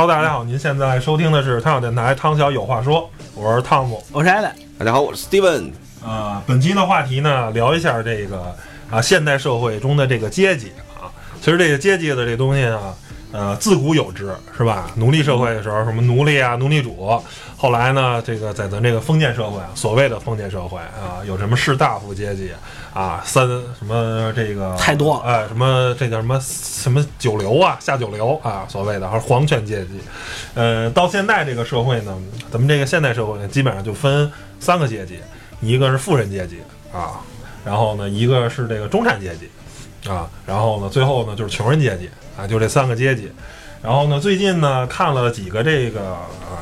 [0.00, 4.00] Hello，大家好，您现在收听的是汤小电台，汤小有话说，我是汤姆。
[4.12, 5.72] 我是艾伦，大家好，我是 Steven。
[6.06, 8.54] 啊，本期的话题呢，聊一下这个
[8.92, 11.10] 啊现代社会中的这个阶级啊。
[11.40, 12.94] 其实这个阶级的这东西啊，
[13.30, 14.90] 呃，自古有之，是吧？
[14.96, 17.22] 奴隶社会的时候，什么奴隶啊、奴隶主，
[17.56, 22.50] 后来呢，这个在咱这个封建社会啊，所谓的封建社会啊，有什么士大夫阶级
[22.94, 30.00] 啊，三什么这个太多了哎，什么这叫什么什么九流啊，下九流啊，所谓的还是皇权阶级。
[30.54, 32.16] 呃，到现在这个社会呢，
[32.50, 35.18] 咱们这个现代社会呢，基本上就分三个阶级，
[35.60, 36.62] 一个是富人阶级
[36.92, 37.20] 啊，
[37.62, 42.08] 然后呢，一个是这个中产阶级啊，然后呢，最后呢就是穷人阶级
[42.38, 43.30] 啊，就这三个阶级。
[43.82, 46.56] 然后呢，最近呢看了几个这个呃，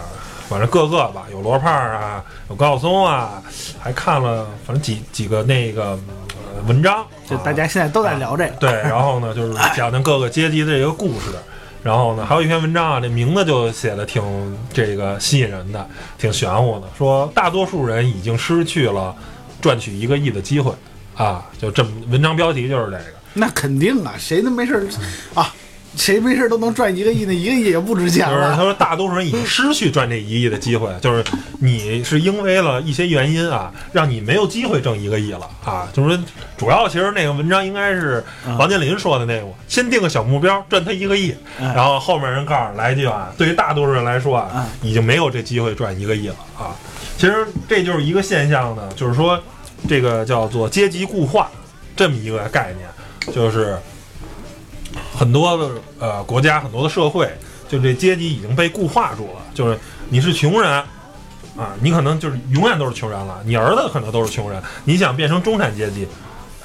[0.49, 3.43] 反正各个吧，有罗胖啊，有高晓松啊，
[3.79, 11.31] 还看了反正几几个那个、呃、文章，就啊大家现在都在聊这个，对，然后呢，就是讲讲各个阶级的这个故事。
[11.83, 14.21] 然后呢，还有一篇文章啊，这名字就写的挺
[14.73, 19.15] 这个吸引人的，挺玄乎的，说大多数人已经失去了
[19.61, 20.73] 赚取一个亿的机会
[21.15, 23.05] 啊，就这么文章标题就是这个。
[23.35, 24.85] 那肯定啊，谁都没事儿
[25.41, 25.55] 啊，
[25.97, 28.57] 谁没事儿都能赚一个亿，那一个亿也不值钱就是他。
[28.57, 31.25] 说，大多数人已经失去赚这一亿的机会，就是
[31.61, 35.89] 你是因为了一些原因啊，让你没有机会挣一个亿了啊。
[35.93, 36.25] 就是说，
[36.57, 38.23] 主要其实那个文章应该是
[38.59, 46.77] 王健林说的那个，先定个小目标，赚他一个亿，哎然后后面人告诉来一句啊，对于大多数人来说啊嗯，已经没有这机会赚一个亿了啊。
[47.17, 49.41] 其实这就是一个现象呢，就是说
[49.89, 51.51] 这个叫做阶级固化
[51.97, 53.79] 这么一个概念，就是
[55.17, 57.27] 很多的呃国家、很多的社会，
[57.67, 59.41] 就这阶级已经被固化住了。
[59.55, 59.79] 就是
[60.11, 60.71] 你是穷人
[61.57, 66.07] 啊，你可能就是永远都是穷人了，你儿子可能都是穷人，你想变成中产阶级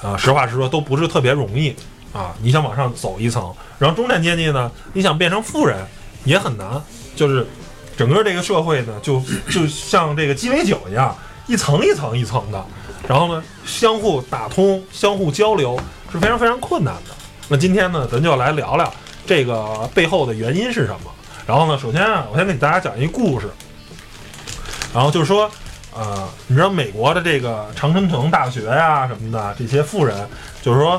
[0.04, 1.74] 啊，实话实说都不是特别容易
[2.12, 2.36] 啊。
[2.42, 5.78] 你想往上走一层，然后中产阶级呢，你想变成富人
[6.26, 6.82] 也很难，
[7.16, 7.48] 就是
[7.96, 11.16] 整个这个社会呢，就就像这个鸡尾酒一样，
[11.48, 12.66] 一层一层一层的，
[13.08, 15.80] 然后呢，相互打通、相互交流
[16.12, 17.16] 是非常非常困难的。
[17.52, 18.94] 那今天呢，咱就来聊聊
[19.26, 21.12] 这个背后的原因是什么。
[21.46, 23.50] 然后呢，首先啊，我先给大家讲一故事。
[24.94, 25.52] 然后就是说，
[25.94, 30.26] 呃，你知道美国的这个常春藤大学呀、什么的这些富人，
[30.62, 30.98] 就是说，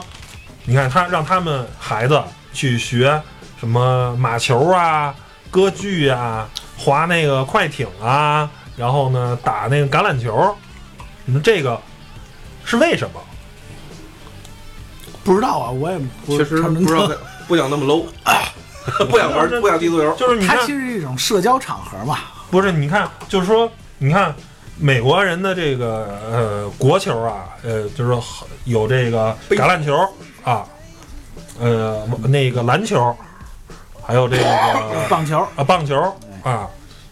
[0.66, 3.18] 你看他让他们孩子去学
[3.58, 5.14] 什么马球啊、
[5.50, 6.46] 歌剧啊、
[6.76, 8.46] 划那个快艇啊，
[8.76, 10.54] 然后呢打那个橄榄球，
[11.24, 11.80] 你说这个
[12.62, 13.18] 是为什么？
[15.24, 17.10] 不知道啊，我也不确实常不知道，
[17.48, 18.04] 不想那么 low，
[19.10, 20.14] 不想玩， 不想踢足球。
[20.16, 22.18] 就是你看它其，实是一种社交场合嘛。
[22.50, 24.34] 不是你看，就是说，你看
[24.76, 29.96] 美国人的这个呃国球啊，呃，就是很有这个橄榄球
[30.44, 30.64] 啊，
[31.60, 33.14] 呃，那个篮球，
[34.02, 34.44] 还有这个
[35.08, 36.00] 棒球，啊棒球
[36.42, 36.68] 啊，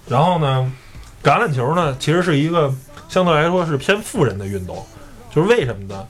[0.08, 0.70] 然后呢，
[1.22, 2.72] 橄榄球呢，其实是一个
[3.08, 4.84] 相对来说是偏富人的运动，
[5.34, 6.06] 就是为什么呢？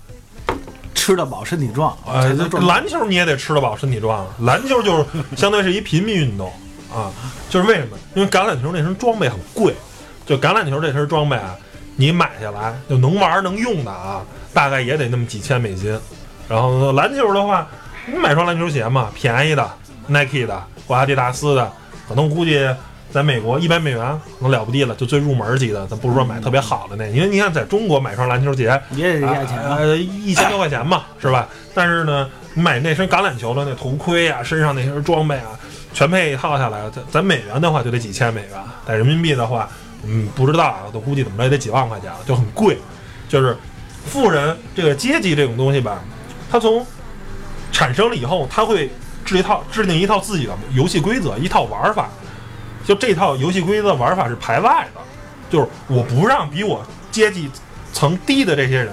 [1.10, 4.26] 吃得饱，身体壮，呃，这才能赚篮球你也得吃得饱，身体壮啊。
[4.42, 5.04] 篮球就是
[5.36, 6.48] 相当于是一平民运动
[6.94, 7.10] 啊，
[7.48, 7.98] 就是为什么？
[8.14, 9.74] 因为橄榄球那身装备很贵，
[10.24, 11.56] 就橄榄球这身装备啊，
[11.96, 14.22] 你买下来就能玩能用的啊，
[14.54, 15.98] 大概也得那么几千美金。
[16.48, 17.66] 然后篮球的话，
[18.06, 19.68] 你买双篮球鞋嘛，便宜的
[20.06, 21.72] ，Nike 的或阿迪达斯的，
[22.08, 22.64] 可能估计
[23.12, 23.98] 在美国一百美元
[24.38, 29.76] 可能了不地了，就最入门级的，咱不是说买特别好的那，因为你看在中国买双篮球鞋，也得钱啊。
[29.78, 31.48] 呃，一千多块钱嘛，是吧？
[31.74, 35.58] 但是呢，你买那身橄榄球的那头盔啊，身上那身装备啊，
[35.92, 38.50] 全配一套下来，咱咱美元的话就得几千美元，
[38.86, 39.68] 在人民币的话，
[40.04, 42.78] 嗯，不知道啊，都估计怎么着也得几万块钱了，就很贵。
[43.28, 43.56] 就是
[44.06, 46.00] 富人这个阶级这种东西吧，
[46.50, 46.86] 它从
[47.72, 48.90] 产生了以后，它会
[49.24, 52.08] 制一套制定一套自己的游戏规则，一套玩法。
[52.90, 55.00] 就这套游戏规则玩法是排外的，
[55.48, 57.48] 就是我不让比我阶级
[57.92, 58.92] 层低的这些人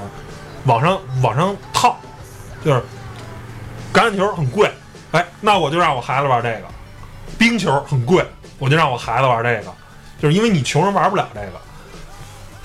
[0.66, 1.98] 往上往上套，
[2.64, 2.80] 就是
[3.92, 4.72] 橄榄球很贵，
[5.14, 6.68] 哎，那我就让我孩子玩这个；
[7.40, 8.24] 冰球很贵，
[8.60, 9.74] 我就让我孩子玩这个，
[10.22, 11.54] 就是因为你穷人玩不了这个。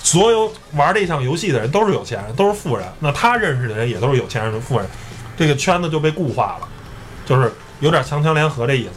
[0.00, 4.86] 所有玩这项游戏的人都是有钱人，都是富人，那他认识的人也都是有钱人的、富人，
[5.34, 6.68] 这个圈子就被固化了，
[7.24, 7.50] 就是
[7.80, 8.90] 有点强强联合这意思。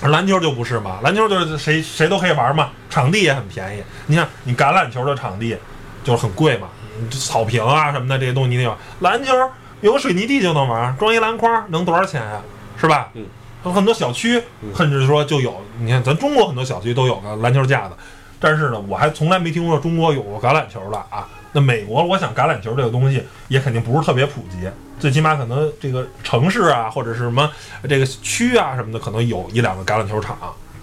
[0.00, 3.82] 而篮球就不是嘛，篮球就是谁谁都可以玩嘛，场地也很便宜。
[4.06, 5.56] 你看，你橄榄球的场地
[6.04, 6.68] 就是很贵嘛，
[7.10, 8.76] 草坪啊什么的这些东西你得有。
[9.00, 9.32] 篮球
[9.80, 12.40] 有个水泥地就能玩，装一篮筐能多少钱呀、
[12.76, 13.10] 是吧？
[13.14, 13.26] 嗯，
[13.64, 14.42] 有很多小区
[14.76, 17.94] 甚至说就有，你看咱中国很多小区都有个篮球架子，
[18.38, 21.28] 但是呢，我还从来没听说中国有过橄榄球的啊。
[21.52, 24.68] 那美国，我想橄榄球这个东西也肯定不是特别普及，
[24.98, 27.50] 最起码可能这个城市啊，或者是什么
[27.88, 30.36] 这个区啊什么的，可能有一两个橄榄球场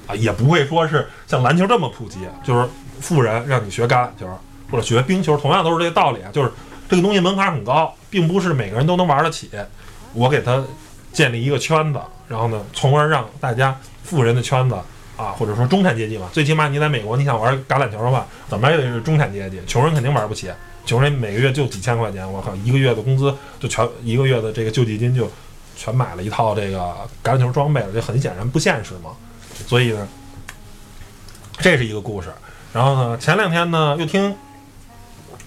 [0.08, 2.20] 啊，也不会说是像篮球这么普及。
[2.44, 2.68] 就是
[3.00, 4.28] 富人让你学橄榄球
[4.72, 6.52] 或者学冰球，同样都是这个道理啊，就是
[6.90, 9.52] 这个东西门槛很高，并不是每个人都能玩得起。
[10.14, 10.64] 我给他
[11.12, 14.76] 建立一个圈子，然后呢，从而让大家富人的圈子
[15.18, 20.52] 啊，或者说中产阶级嘛，最起码你在美国，你想玩橄榄球的话，怎么也得是中产阶级，穷人肯定玩不起。
[20.86, 25.28] 穷人每个月就几千块钱，我靠，一个月的工资就全一个月的这个救济金就
[25.76, 26.78] 全买了一套这个
[27.24, 29.10] 橄榄球装备了，这很显然不现实嘛。
[29.66, 30.08] 所以呢，
[31.58, 32.30] 这是一个故事。
[32.72, 34.36] 然后呢，前两天呢又听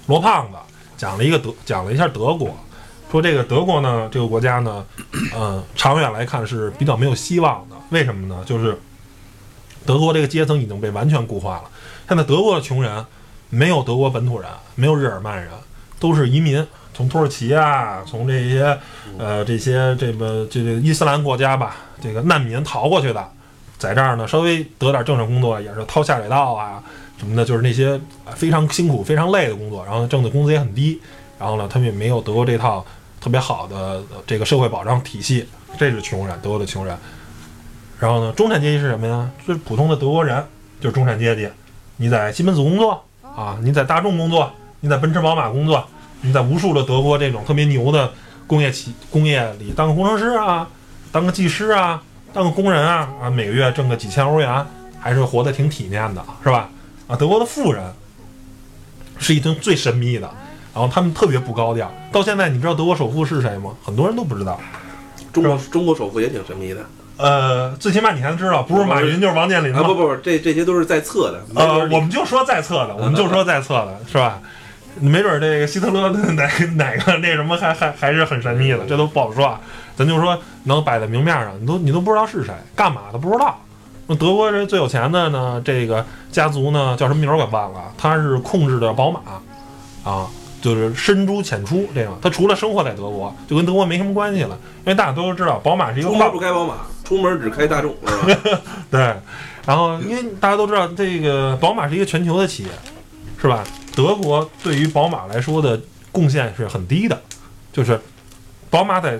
[0.06, 0.58] 罗胖子
[0.96, 2.56] 讲了一个德，讲了一下德国，
[3.12, 4.84] 说这个德国呢这个国家呢，
[5.36, 7.76] 嗯，长远来看是比较没有希望的。
[7.90, 8.42] 为什么呢？
[8.44, 8.76] 就是
[9.88, 11.64] 德国这个阶层已经被完全固化了。
[12.06, 13.02] 现在德国的穷人
[13.48, 15.48] 没有德国本土人，没有日耳曼人，
[15.98, 16.62] 都是移民，
[16.92, 18.78] 从土耳其啊，从这些
[19.18, 23.28] 呃这些这个这个伊斯兰国家吧，这个难民逃过去的，
[23.78, 26.82] 在这儿呢稍微得点正式工作，也是掏下水道啊
[27.18, 27.98] 什么的，就是那些
[28.36, 31.00] 非常辛苦、非常累的工作，然后挣的工资也很低，
[31.38, 32.84] 然后呢，他们也没有德国这套
[33.22, 35.48] 特别好的这个社会保障体系，
[35.78, 36.94] 这是穷人，德国的穷人。
[37.98, 39.28] 然后呢，中产阶级是什么呀？
[39.46, 40.44] 就是普通的德国人，
[40.80, 41.48] 就是中产阶级。
[41.96, 44.50] 你在西门子工作啊，你在大众工作，
[44.80, 45.84] 你在奔驰宝马工作，
[46.20, 48.12] 你在无数的德国这种特别牛的
[48.46, 50.68] 工业企工业里当个工程师啊，
[51.10, 52.00] 当个技师啊，
[52.32, 54.64] 当个工人啊啊，每个月挣个几千欧元，
[55.00, 56.70] 还是活得挺体面的，是吧？
[57.08, 57.82] 啊，德国的富人
[59.18, 60.30] 是一群最神秘的，
[60.72, 61.92] 然后他们特别不高调。
[62.12, 63.74] 到现在，你知道德国首富是谁吗？
[63.84, 64.60] 很多人都不知道。
[65.32, 66.80] 中国中国首富也挺神秘的
[67.18, 69.82] 呃，最起码你还知道，不是马云就是王健林啊！
[69.82, 71.42] 不不不，这这些都是在测的。
[71.54, 74.40] 呃，我们就说在册的，我们就说在册的，是吧？
[75.00, 79.60] 没准儿这个希特勒哪 哪个那什么还还还是很神秘的，这都不好说啊。
[79.96, 83.58] 咱就说能摆在明面上，你都你都不知道是谁，干嘛的不知道。
[84.06, 89.20] 那德国这最有钱的呢，这个家族呢叫什么名儿我给忘了，他是控制的宝马，
[90.10, 90.26] 啊，
[90.62, 92.16] 就是深珠浅出这样。
[92.22, 96.74] 他除了生活在德国，就跟德国没什么关系了，因为大家都知道宝马是一个出门不开宝马，
[97.08, 98.60] 出门只开大众， 是吧？
[98.90, 99.00] 对，
[99.64, 102.68] 然后因为大家都知道，这个宝马是一个全球的企业，
[103.40, 103.64] 是吧？
[103.96, 105.80] 德国对于宝马来说的
[106.12, 107.18] 贡献是很低的，
[107.72, 107.98] 就是
[108.68, 109.18] 宝马在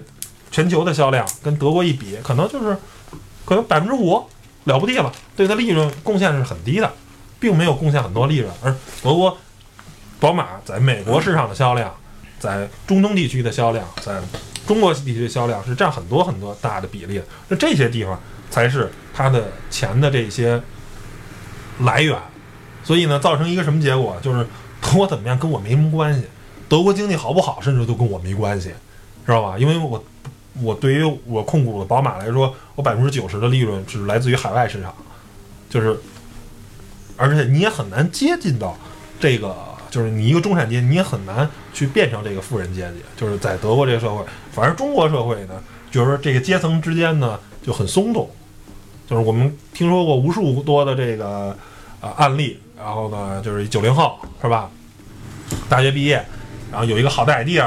[0.50, 2.76] 全球的销量跟德国一比，可能就是
[3.46, 4.22] 可能百分之五
[4.64, 6.92] 了不地了，对它利润贡献是很低的，
[7.40, 8.52] 并没有贡献很多利润。
[8.62, 8.70] 而
[9.02, 9.34] 德国
[10.20, 11.94] 宝马在美国市场的销量，
[12.38, 14.20] 在中东地区的销量，在
[14.68, 17.20] 中国地区的销量是占很多很多大的比例。
[17.48, 20.62] 那这些地方才是它的钱的这些
[21.80, 22.16] 来源。
[22.84, 24.16] 所以呢，造成一个什么结果？
[24.22, 24.46] 就是
[24.80, 26.24] 德国怎么样跟我没什么关系，
[26.68, 28.68] 德国经济好不好，甚至都跟我没关系，
[29.26, 29.58] 知道吧？
[29.58, 30.02] 因为我
[30.62, 34.94] 我对于我控股的宝马来说，我百分之九十的利润是来自于海外市场，
[35.68, 35.98] 就是，
[37.16, 38.74] 而且你也很难接近到
[39.20, 39.54] 这个，
[39.90, 42.98] 就是你一个中产阶级，你也很难去变成这个富人阶级。
[43.16, 45.54] 就是在德国这个社会，反而中国社会呢，
[45.90, 48.28] 就是说这个阶层之间呢就很松动，
[49.06, 51.56] 就是我们听说过无数多的这个
[52.00, 54.68] 呃案例，然后呢就是九零后是吧，
[55.68, 56.22] 大学毕业，
[56.70, 57.64] 然后有一个好的 idea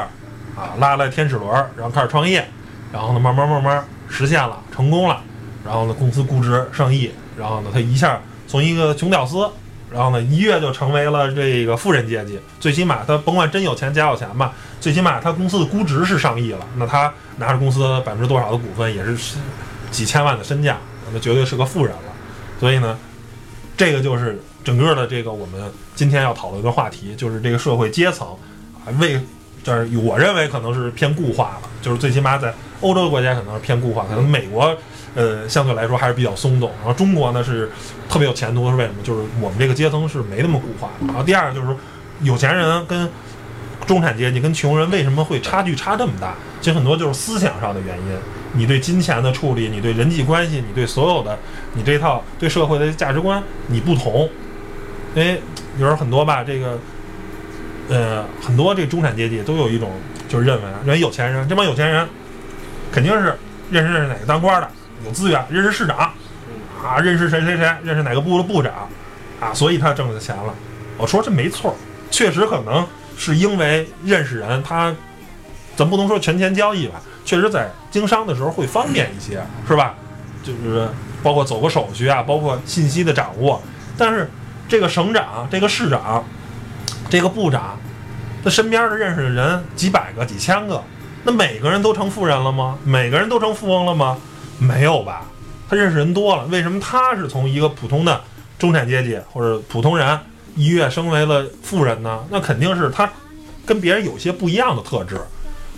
[0.55, 2.47] 啊，拉了天使轮，然后开始创业，
[2.93, 5.21] 然后呢慢慢慢慢实现了，成功了，
[5.65, 9.49] 然后呢公司估值上亿，然后呢他一下从一个穷屌丝。
[9.91, 12.39] 然后呢，一跃就成为了这个富人阶级。
[12.59, 16.65] 最起码他甭管真有钱假有钱吧，最起码他公司的估值是上亿了。
[16.77, 19.37] 那他拿着公司百分之多少的股份，也是
[19.91, 20.77] 几千万的身价，
[21.13, 22.13] 那绝对是个富人了。
[22.59, 22.97] 所以呢，
[23.75, 25.61] 这个就是整个的这个我们
[25.93, 28.27] 今天要讨论的话题，就是这个社会阶层
[28.85, 29.19] 啊，为
[29.63, 34.75] 这儿我认为可能是偏固化了，就是最起码在欧洲国家可能是偏固化，可能美国
[35.15, 37.69] 呃相对来说还是比较松动，然后中国呢是
[38.09, 38.95] 特别有前途，是为什么？
[39.03, 41.07] 就是我们这个阶层是没那么固化的。
[41.07, 41.75] 然后第二个就是说，
[42.21, 43.09] 有钱人跟
[43.85, 46.35] 中产阶级跟穷人为什么会差距差这么大？
[46.61, 48.17] 其实很多就是思想上的原因，
[48.53, 51.37] 你对金钱的处理，你对人际关系，你对所有的
[51.73, 54.29] 你这套对社会的价值观你不同，
[55.15, 55.41] 因为
[55.77, 56.79] 有时候很多吧，这个
[57.89, 59.89] 呃很多这中产阶级都有一种
[60.29, 62.07] 就是认为啊，认为有钱人这帮有钱人
[62.91, 63.35] 肯定是
[63.71, 64.69] 认识认识哪个当官的
[65.05, 65.97] 有资源，认识市长
[66.83, 68.89] 啊，认识谁谁谁，认识哪个部的部长
[69.39, 70.53] 啊，所以他挣了钱了。
[70.97, 71.75] 我说这没错，
[72.09, 72.85] 确实可能
[73.17, 74.93] 是因为认识人，他
[75.75, 79.95] 咱不能说权钱交易吧，确实在经商的时候会方便一些，是吧？
[80.43, 80.87] 就是
[81.21, 83.61] 包括走个手续啊，包括信息的掌握。
[83.97, 84.29] 但是
[84.67, 86.23] 这个省长、这个市长、
[87.09, 87.77] 这个部长，
[88.43, 90.83] 他身边的认识的人几百个、几千个，
[91.23, 92.77] 那每个人都成富人了吗？
[92.83, 94.17] 每个人都成富翁了吗？
[94.61, 95.25] 没有吧？
[95.67, 98.21] 他认识人多了，为什么他是从一个普通的
[98.59, 100.19] 中产阶级或者普通人
[100.55, 102.23] 一跃升为了富人呢？
[102.29, 103.11] 那肯定是他
[103.65, 105.19] 跟别人有些不一样的特质。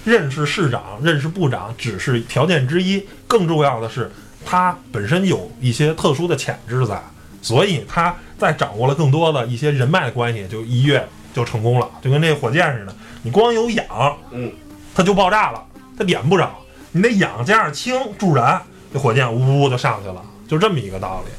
[0.04, 4.12] 认识市长、认识部长只是条件之一，更重要的是
[4.46, 7.02] 他本身有一些特殊的潜质在，
[7.42, 13.86] 所以他在掌握了更多的一些人脉关系，就一跃就成功了，就跟那火箭似的，你光有氧，
[14.32, 14.52] 嗯，
[14.94, 15.64] 它就爆炸了，
[15.98, 16.52] 它点不着，
[16.92, 18.62] 你得氧加上氢助燃，
[18.94, 21.32] 这火箭呜呜就上去了，就这么一个道理。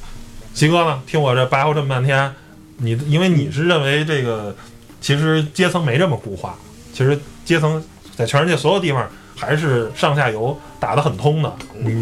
[0.52, 2.34] 齐哥呢，听我这白话这么半天，
[2.78, 4.54] 你因为你是认为这个
[5.00, 6.56] 其实阶层没这么固化，
[6.92, 7.82] 其实阶层
[8.16, 11.52] 在全世界所有地方还是上下游打得很通的。
[11.78, 11.92] 你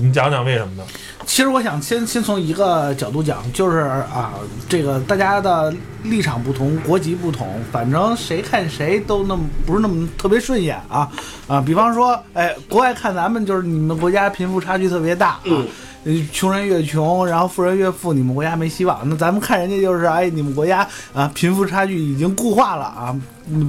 [0.00, 0.84] 你讲讲为什么呢？
[1.26, 4.32] 其实我想先先从一个角度讲，就是啊，
[4.68, 11.10] 这个大家的立场不同，国籍不同，反正谁看谁都那么不是那么特别顺眼啊
[11.48, 11.60] 啊！
[11.60, 15.64] 比方说，哎，国外看咱们就是你们国家贫富差距特别大啊。
[16.32, 19.00] 穷人越穷，然后富人越富，你们国家没希望。
[19.02, 23.20] 那咱们看人家就是，哎，你们国家啊，贫富差距已经固化了啊，嗯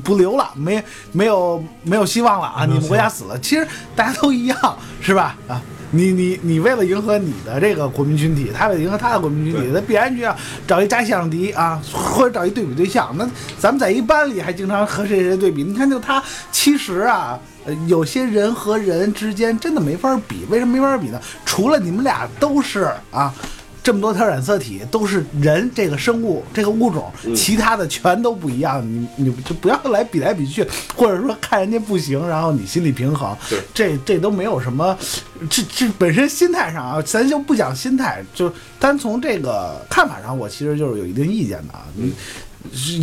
[0.03, 3.39] 不留了，没没有没有希望了啊，你们国家死了。
[3.39, 5.36] 其实大家都一样，是吧？
[5.48, 10.36] 啊，你你你为了迎合你的这个国民群体，他为了迎合他的国民群体，他必然就要
[10.67, 13.15] 找一假想敌啊，或者找一对比对象。
[13.17, 13.29] 那
[13.60, 17.39] 咱们在一班里还经常和谁谁对比，你看就他，其实啊。
[17.65, 21.19] 呃，有些人和人之间真的没法比，为什么没法比呢？
[21.46, 23.34] 除了你们俩都是啊，
[23.88, 30.62] 这么多条染色体都是人这个生物这个物种，嗯其他的全都不一样，你你就不要来比来比去，
[30.94, 33.34] 或者说看人家不行，然后你心理平衡，
[33.74, 34.98] 这这都没有什么，
[35.50, 41.86] 这这本身心态上啊，咱就不讲心态，就单从这个看法上，我其实就是有一定意见的啊。
[41.96, 42.13] 你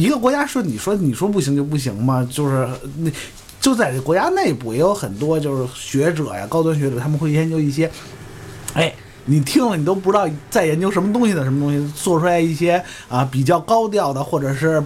[0.03, 2.29] 一个国家说你说你说不行就不行吗？
[2.31, 3.11] 就是那。
[3.59, 7.91] 就在这国家内部也有很多就是学者呀、高端学者，他们会研究一些，
[8.75, 8.95] 哎，
[9.27, 14.83] 你听了你都不知道在研究什么东西的什么东西，做出来一些啊比较高调的或者是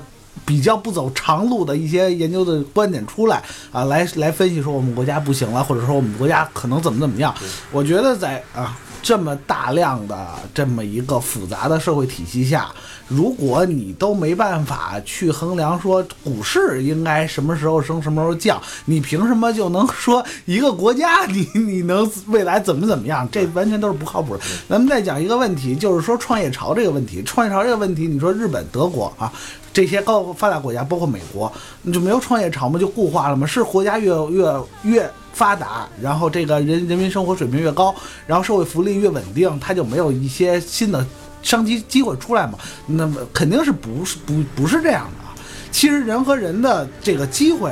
[0.46, 3.42] 比较不走长路的一些研究的观点出来
[3.72, 7.34] 啊，来来分析说我们国家不行了，或者说我们国家可能怎么怎么样。
[7.72, 12.68] 我觉得在啊这么大量的这么一个复杂的社会体系下，
[13.08, 23.26] 如果你都没办法去衡量说股市应该什么时候升什么时候降，你凭什么就能说一个国家你 你能未来怎么怎么样？
[23.32, 24.42] 这完全都是不靠谱的。
[24.68, 27.22] 咱们再讲一个问题，就是说创业潮这个问题。
[27.24, 29.32] 创业潮这个问题，你说日本、德国啊
[29.72, 31.50] 这些高发达国家，包括美国，
[31.82, 32.78] 你就没有创业潮吗？
[32.78, 33.46] 就固化了吗？
[33.46, 37.94] 是国家越越越发达，然后这个人人民生活水平越高，
[38.26, 41.06] 然后社会福利越稳定，它就没有一些新的
[41.42, 42.58] 商机机会出来嘛？
[42.86, 45.34] 那么肯定是不是不不是这样的啊？
[45.70, 47.70] 其实人和人的这个机会，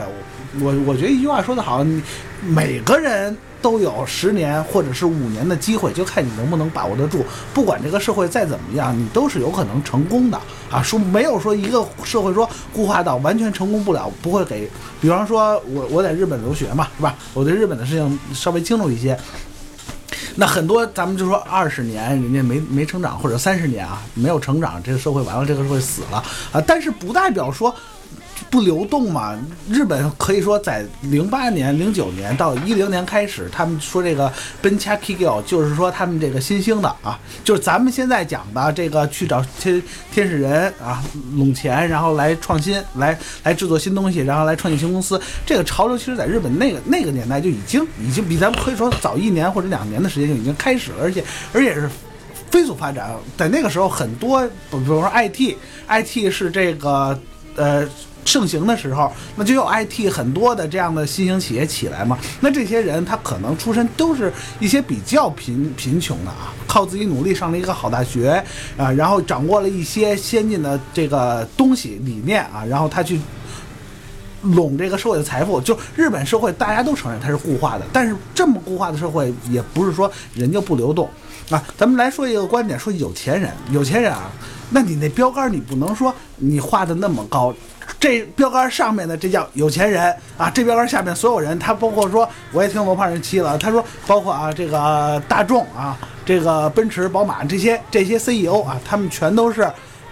[0.61, 2.03] 我我我觉得一句话说得好，你
[2.43, 7.25] 每个人都有十年或者是五年的机会，就看你能不能把握得住。
[7.53, 10.39] 不管这个社会再怎么样，你都是有可能成功的
[10.71, 10.83] 啊！
[10.83, 14.71] 说没有说一个社会说固化到完全成功不了，不会给。
[15.01, 17.17] 比方说我我在日本留学嘛，是吧？
[17.35, 19.19] 我对日本的事情稍微清楚一些。
[20.35, 26.61] 那很多咱们就说二十年人家没没成长，或者三十年啊没有成长，这个社会完了，这个社会死了啊。
[26.67, 27.75] 但是不代表说
[28.57, 29.39] 不流动嘛。
[29.69, 34.33] 日本可以说在零八年、零九年到一零年开始，他们说这个
[34.63, 41.05] Ben c h a k i g i 就是说他们这个新兴的啊，就是咱们现在讲的这个去找天天使人啊
[41.37, 45.21] 拢钱，然后来创新，来来制作新东西，然后来创建新公司。
[45.45, 51.23] 这个潮流其实在日本那个那个年代就已经已经比咱们可以说早一年或者两年的时间就已经开始了，而且
[51.53, 51.91] 而且是。
[52.49, 57.19] 飞速发展，在那个时候，很多，比如说 IT，IT 是这个
[57.57, 57.87] 呃
[58.27, 62.19] 盛行的时候，那就有 IT 很多的这样的新兴企业起来嘛。
[62.41, 64.31] 那这些人他可能出身都是
[64.61, 68.45] 一些比较贫贫穷的啊，靠自己努力上了一个好大学
[68.77, 73.19] 啊，然后掌握了一些先进的这个东西理念啊，然后他去。
[74.55, 81.09] 拢这个社会的财富，就日本社会大家都承认它是固化的，但是这么固化的社会也不是说人就不流动
[81.51, 81.61] 啊。
[81.77, 84.31] 咱们来说一个观点，说有钱人，有钱人啊，
[84.71, 87.53] 那你那标杆你不能说你画的那么高，
[87.99, 99.63] 这标杆上面的这叫有钱人啊，这标杆下面所有人，他包括说我也听罗胖人期了，他说包括啊这个大众啊，这个奔驰、宝马这些这些 CEO 啊，他们全都是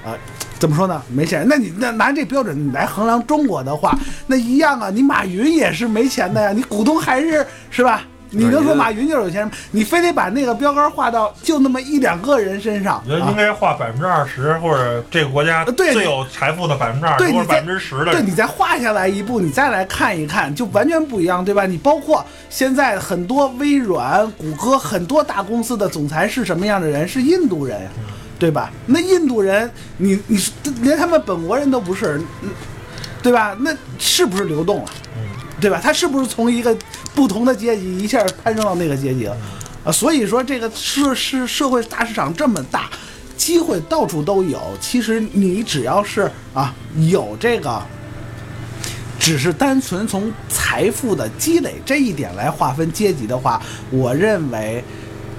[0.05, 0.17] 呃。
[0.57, 1.03] 怎么说呢？
[1.09, 4.89] 没钱，那你那拿这标准来衡量中国的话，那一样啊。
[4.89, 8.03] 你马云也是没钱的呀，你股东还是是吧？
[8.35, 9.51] 你能说马云就是有钱人？
[9.71, 13.03] 你非得把那个标杆画到就那么一两个人身上？
[13.07, 21.65] 我觉得应该画百分之二十，或者这个国家对最有财富的百分之二十，或者百分之十的对你再画下来一步，你再来看一看，就完全不一样，对吧？
[21.67, 27.07] 你包括现在很多微软、谷歌很多大公司的总裁是什么样的人？
[27.07, 27.91] 是印度人呀。
[28.37, 28.71] 对吧？
[28.85, 30.39] 那印度人，你你
[30.83, 32.21] 连他们本国人都不是，
[33.23, 33.57] 对吧？
[33.61, 34.91] 那是不是流动了？
[35.61, 35.81] 对吧？
[35.83, 36.77] 他是不是从一个
[37.15, 39.37] 不同的阶级一下攀升到那个阶级了？
[39.85, 42.91] 啊，所以说这个社是社会大市场这么大，
[43.37, 44.61] 机会到处都有。
[44.81, 47.83] 其实你只要是啊有这个，
[49.19, 54.83] 只是单纯从财富的积累这一点来划分阶级的话，我认为。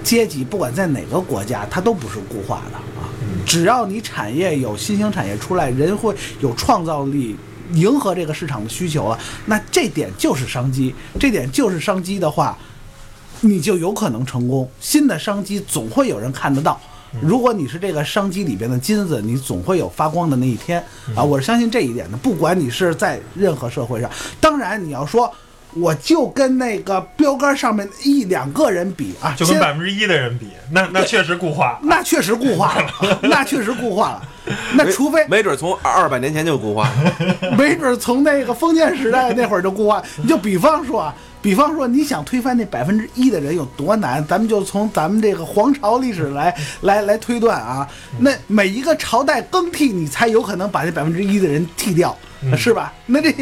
[0.06, 3.10] 阶级不管在哪个国家，它都不是固化的啊。
[3.44, 7.36] 只要你产业有新兴产业出来，人会有创造力，
[7.74, 10.94] 迎合这个市场的需求了，那这点就是商机。
[11.20, 12.58] 这点就是商机的话，
[13.42, 14.70] 你就有可能成功。
[14.80, 16.80] 新的商机总会有人看得到。
[17.22, 20.84] 如果你是这个商机里边的金子，你总会有发光的那一天
[21.16, 21.24] 啊！
[21.24, 22.18] 我是相信这一点的。
[22.18, 25.32] 不管你是在任何社会上，当然你要说。
[25.76, 34.24] 我就跟那个标杆上面一两个人比啊，就跟百分之一的人比，那那确实固化，那确实固化了， 那确实固化了。
[34.74, 40.02] 那除非没准从二百年前就固化了， 没准从那个封建时代那会儿就固化。
[40.18, 44.26] 你就比方说啊，比方说你想推翻那百分之一的人有多难？
[44.28, 47.88] 咱们就从咱们这个皇朝历史来来来推断啊。
[48.20, 52.16] 那每一个朝代更替，你才有可能把这百分之一的人剃掉，
[52.56, 52.94] 是吧？
[53.08, 53.34] 那这。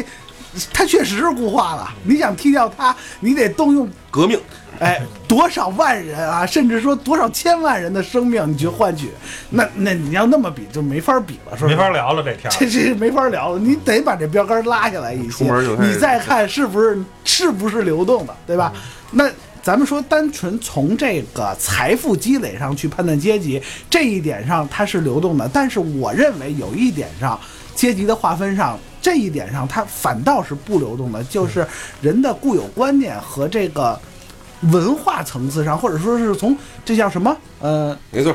[0.72, 4.40] 它确实是固化了，你想踢掉它，你得动用革命，
[4.78, 9.10] 哎，多少万人啊，甚至说多少千万人的生命，你去换取，
[9.50, 11.68] 那那你要那么比就没法比了，是吧？
[11.68, 15.44] 没法聊了，这天这这没法聊了，你得把这标杆拉下来一些，
[15.80, 18.72] 你再看是不是是不是流动的，对吧？
[19.10, 19.28] 那
[19.62, 27.38] 咱们说单纯从这个财富积累上去判断阶级，这一点上它是流动的，但是我认为有一点上
[27.74, 28.78] 阶级的划分上。
[29.04, 31.66] 这一点上，它反倒是不流动的，就是
[32.00, 34.00] 人的固有观念和这个
[34.72, 37.36] 文化层次上，或者说是从这叫什么？
[37.60, 38.34] 呃，没错，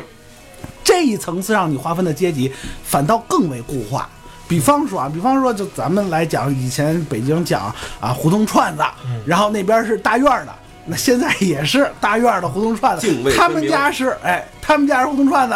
[0.83, 2.53] 这一层次上你划分的阶级
[2.83, 4.07] 反倒更为固化。
[4.47, 8.83] 比方说啊，比方说就咱们来讲，以前北京讲啊胡同串子，
[9.25, 10.53] 然后那边是大院的，
[10.85, 15.55] 那现在也是大院的胡同串子，他们家是哎，他们家是胡同串子，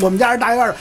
[0.00, 0.76] 我们家是大院的。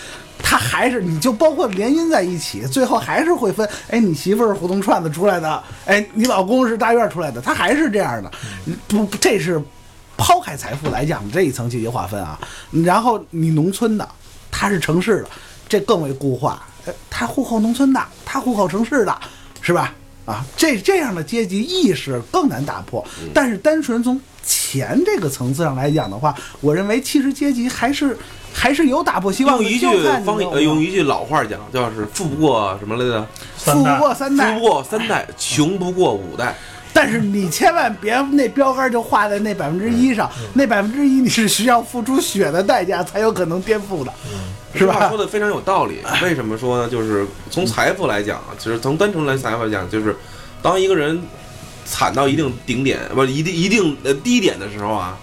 [0.49, 3.67] 他还是你就包括联姻在一起，最后还是会分。
[3.89, 8.31] 哎，你媳妇儿胡同串子出来的，哎，你老公是大院出来的，他还是这样的。
[8.87, 9.61] 不，这是
[10.15, 12.39] 抛开财富来讲这一层阶级划分啊。
[12.85, 14.07] 然后你农村的，
[14.49, 15.29] 他是城市的，
[15.67, 16.65] 这更为固化。
[17.09, 19.13] 他户口农村的，他户口城市的，
[19.59, 19.93] 是吧？
[20.27, 23.03] 啊，这这样的阶级意识更难打破。
[23.33, 28.15] 但是单纯从钱这个层次上来讲的话，我认为其实阶级还是。
[28.59, 29.63] 还是有打破希望的。
[29.63, 29.85] 用一句
[30.25, 33.27] 方呃，用一句老话讲，叫是富不过什么来着？
[33.55, 36.55] 富不过三代，富不过三代，穷不过五代。
[36.97, 44.11] 但是你千万别那标杆就画在那百分之一上，那百分之一你是需要付出血的代价才有可能颠覆的，
[44.73, 45.07] 是吧？
[45.07, 45.99] 说的非常有道理。
[46.23, 46.89] 为什么说呢？
[46.89, 50.15] 就是从财富来讲啊，其实从单纯来财富来讲，就是
[50.63, 51.21] 当一个人
[51.85, 55.15] 惨到一定顶点，不一定一定呃低点的时候啊，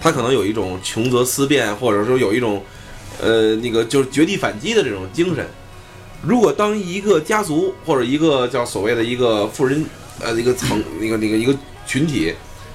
[0.00, 2.62] 他可能有一种穷则思变，或者说有一种。
[3.20, 5.44] 呃，那个就是绝地反击的这种精神。
[6.22, 9.84] 如果当一个家族或者一个叫所谓的一个富人，
[10.20, 11.54] 呃，一个层那个那个一个
[11.86, 12.34] 群体，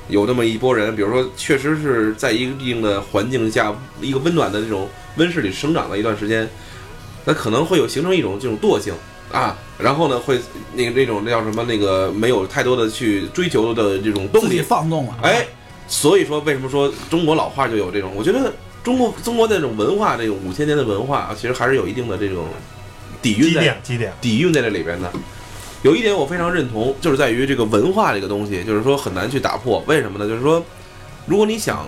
[0.10, 6.48] 有那么一波人，比如说确实是在一定的环境下，一个温暖的这种温室里生长了一段时间，
[7.26, 8.94] 那可能会有形成一种这种惰性
[9.32, 10.40] 啊，然后呢，会
[10.74, 15.18] 那个那种叫什么那个没有太多的去追求的这种动力放纵了。
[15.24, 15.46] 哎，
[15.88, 18.12] 所以说为什么说中国老话就有这种？
[18.16, 18.54] 我觉得。
[18.84, 22.46] 中国中国那种文化，这种五千年的文化啊，其实还是有一定的这种
[23.22, 25.10] 底蕴在，积淀底蕴在这里边的。
[25.84, 29.84] 有一点我非常认同，就是在于这个文化这个东西，就是说很难去打破。
[29.86, 30.28] 为什么呢？
[30.28, 30.64] 就是说，
[31.26, 31.86] 如果你想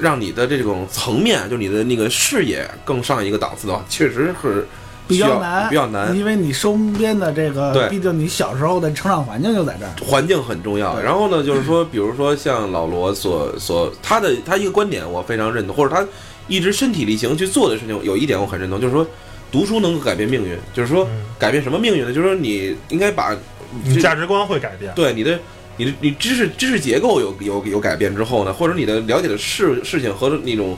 [0.00, 4.66] 让你的这种层面，就你的那个视野更上一个档次的话，确实是
[5.06, 6.16] 比较难，比较难。
[6.16, 9.92] 因为你身边的这个，对毕竟你小时候的成长环境就在这儿。
[10.04, 11.00] 环境很重要。
[11.00, 16.04] 然后呢，就是说，比如说像老罗所所他的他一个观点，我非常认同，或者他
[16.48, 19.06] 一直身体力行去做的事情，有一点我很认同，就是说
[19.56, 20.56] 读书能够改变命运。
[20.74, 22.12] 就是说嗯改变什么命运呢？
[22.12, 23.40] 就是说你应该把这
[23.84, 24.92] 你价值观会改变。
[24.94, 25.38] 对你的。
[25.78, 30.74] 你的你知识知识结构有有有改变之后呢，或者你的了解的事事情和那种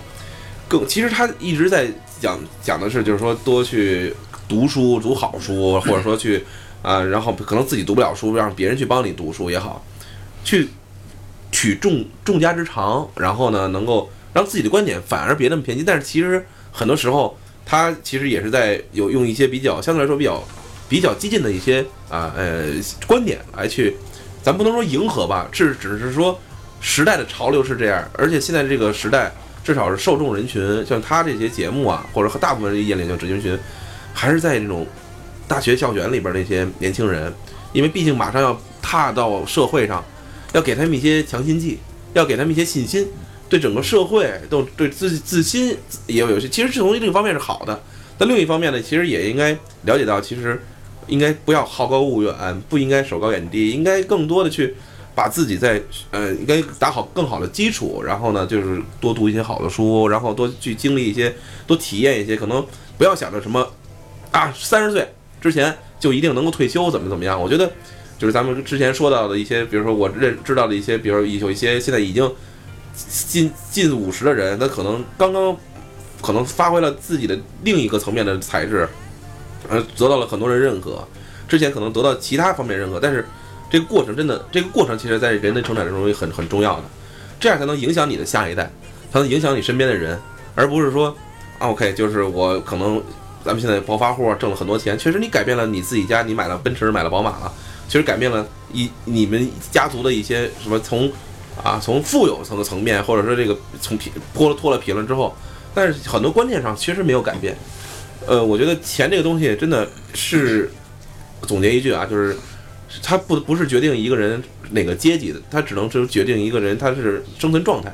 [0.67, 1.87] 更，其实他一直在
[2.21, 4.13] 讲讲的是，就是说多去
[4.49, 6.45] 读书，读好书，或者说去
[6.83, 9.87] 啊、然后可能自己读不了书，让别人去帮你读书也好，
[10.43, 10.69] 去
[11.53, 15.85] 取众众家之长，然后呢，能够让自己的观点反而别那么偏激。
[15.85, 17.39] 但是其实很多时候，
[17.71, 20.43] 他其实也是在有用一些比较相对来说比较
[20.89, 22.73] 比较激进的一些啊呃
[23.07, 23.95] 观点来去，
[24.43, 26.41] 咱不能说迎合吧，是只是说
[26.81, 29.31] 时代的潮流是这样，而且现在这个时代
[29.63, 33.59] 至少是受众人群，像他这些节目啊，或者和大部分人眼里的人群，
[34.15, 34.87] 还是在这种
[35.47, 37.31] 大学校园里边那些年轻人，
[37.75, 40.03] 因为毕竟马上要踏到社会上，
[40.55, 41.79] 要给他们一些强心剂，
[42.15, 43.07] 要给他们一些信心，
[43.49, 47.81] 对整个社会都对自己自信也有有些，其实是从另一方面是好的，
[48.19, 50.61] 但另一方面呢，其实也应该了解到，其实
[51.07, 54.75] 应该不要好高骛远，不应该手高眼低，应该更多的去
[55.15, 55.81] 把自己在
[56.11, 61.35] 呃应该打好更好的基础，然后呢就是多读一些好的书，然后多去经历一些，
[61.67, 62.65] 多体验一些，可能
[62.99, 63.67] 不要想着什么
[64.31, 65.09] 啊三十岁
[65.41, 67.41] 之前就一定能够退休，怎么怎么样？
[67.41, 67.73] 我觉得
[68.19, 72.31] 就是咱们之前说到的一些，比如说我认知道的一些，比如有一些现在已经
[73.27, 75.57] 近近五十的人，他可能刚刚
[76.21, 78.89] 可能发挥了自己的另一个层面的才智，
[79.69, 81.07] 呃，得到了很多人认可。
[81.49, 83.27] 之前可能得到其他方面认可，但是
[83.71, 86.85] 这个过程真的，这个过程其实在人的成长中也很很重要的，
[87.41, 88.71] 这样才能影响你的下一代，
[89.13, 90.19] 才能影响你身边的人，
[90.55, 91.09] 而不是说
[91.59, 93.03] 啊，OK，就是我可能
[93.45, 97.53] 咱们现在暴发户挣了很多钱，确实你改变了你自己家，你买了奔驰，买了宝马了，
[97.87, 101.11] 其实改变了一你们家族的一些什么从
[101.63, 105.35] 啊从富有层的层面，或者说这个从皮脱了脱了皮了之后，
[105.75, 107.57] 但是很多观念上其实没有改变。
[108.27, 110.71] 呃，我觉得钱这个东西真的是
[111.43, 112.37] 总结一句啊，就是
[113.03, 117.93] 它不不是决定一个人哪个阶级的，它只能是决定一个人他是生存状态。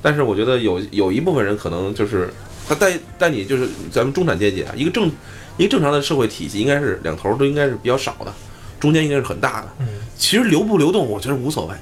[0.00, 2.32] 但是我觉得有有一部分人可能就是
[2.68, 5.10] 他带带你就是咱们中产阶级啊，一个正
[5.56, 8.32] 一个正常的社会体系应该是两头都应该是比较少的，
[8.78, 9.68] 中间应该是很大的。
[9.80, 11.74] 嗯其实流不流动，我觉得无所谓，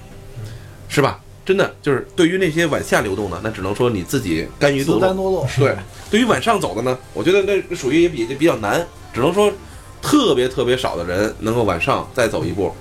[0.93, 1.19] 是吧？
[1.45, 5.01] 真的就是对于那些往下流动的，那只能说你自己甘于自堕落。
[5.01, 5.75] 甘堕落，对，
[6.11, 9.51] 对于往上走的呢，我觉得那属于也比比较难，只能说
[10.01, 12.73] 特别特别少的人能够往上再走一步。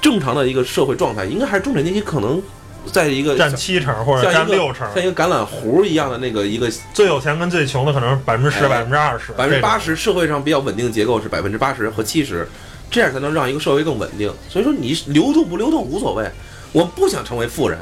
[0.00, 2.42] 正常的一个社会状态，应该还是中产阶级可能
[2.90, 12.48] 在一个占七成或者像一个占六成，像一个橄榄核一样的那个一个最有钱跟最穷的可能是百分之十、哎百分之二十、百分之八十，社会上比较稳定的结构是百分之八十和七十，
[12.90, 14.32] 这样才能让一个社会更稳定。
[14.48, 16.28] 所以说你流动不流动无所谓，
[16.72, 17.78] 我不想成为富人，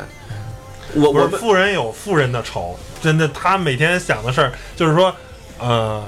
[0.95, 5.15] 我我富人有富人的愁，真的，他每天想的事儿就是说，
[5.59, 6.05] 呃，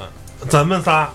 [0.49, 1.09] 咱们仨，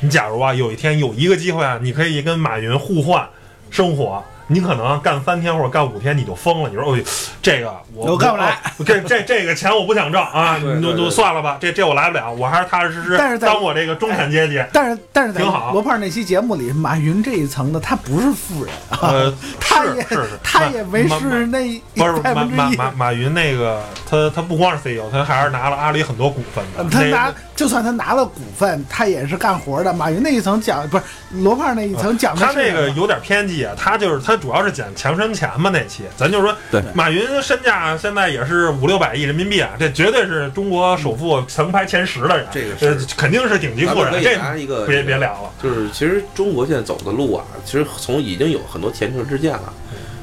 [0.00, 3.28] 你假如啊，有一天有一个机会啊，你可以跟马云互换
[3.70, 4.24] 生活。
[4.46, 6.98] 你可能干三天或者干五天你就疯了，你说哦，
[7.42, 14.62] 这个我我干不来我这这这个钱我不想挣啊， 你就就算了吧，这这我来不了，我还是踏踏实实但是在当我这个中产阶级。
[14.72, 18.74] 但是但是挺好罗胖那期节目里，马云这一层的他不是富人
[19.60, 22.44] 他也是是是，他也没是那不是马。
[22.44, 26.84] 马马马云那个，他他不光是 CEO，他还是拿了阿里很多股份的。
[26.84, 29.92] 那他拿就算他拿了股份，他也是干活的。
[29.92, 45.50] 马云那一层讲不是罗胖那一层讲的他是这个有点偏激啊，他就是他主要是讲强生钱嘛那期，咱就说对马云身价现在也是五六百亿人民币啊，这绝对是中国首富曾排前十的人，这个是呃肯定是顶级富人，这拿一个别别聊了。
[45.62, 49.72] 就是其实中国现在走的路啊，其实从已经有很多前车之鉴了。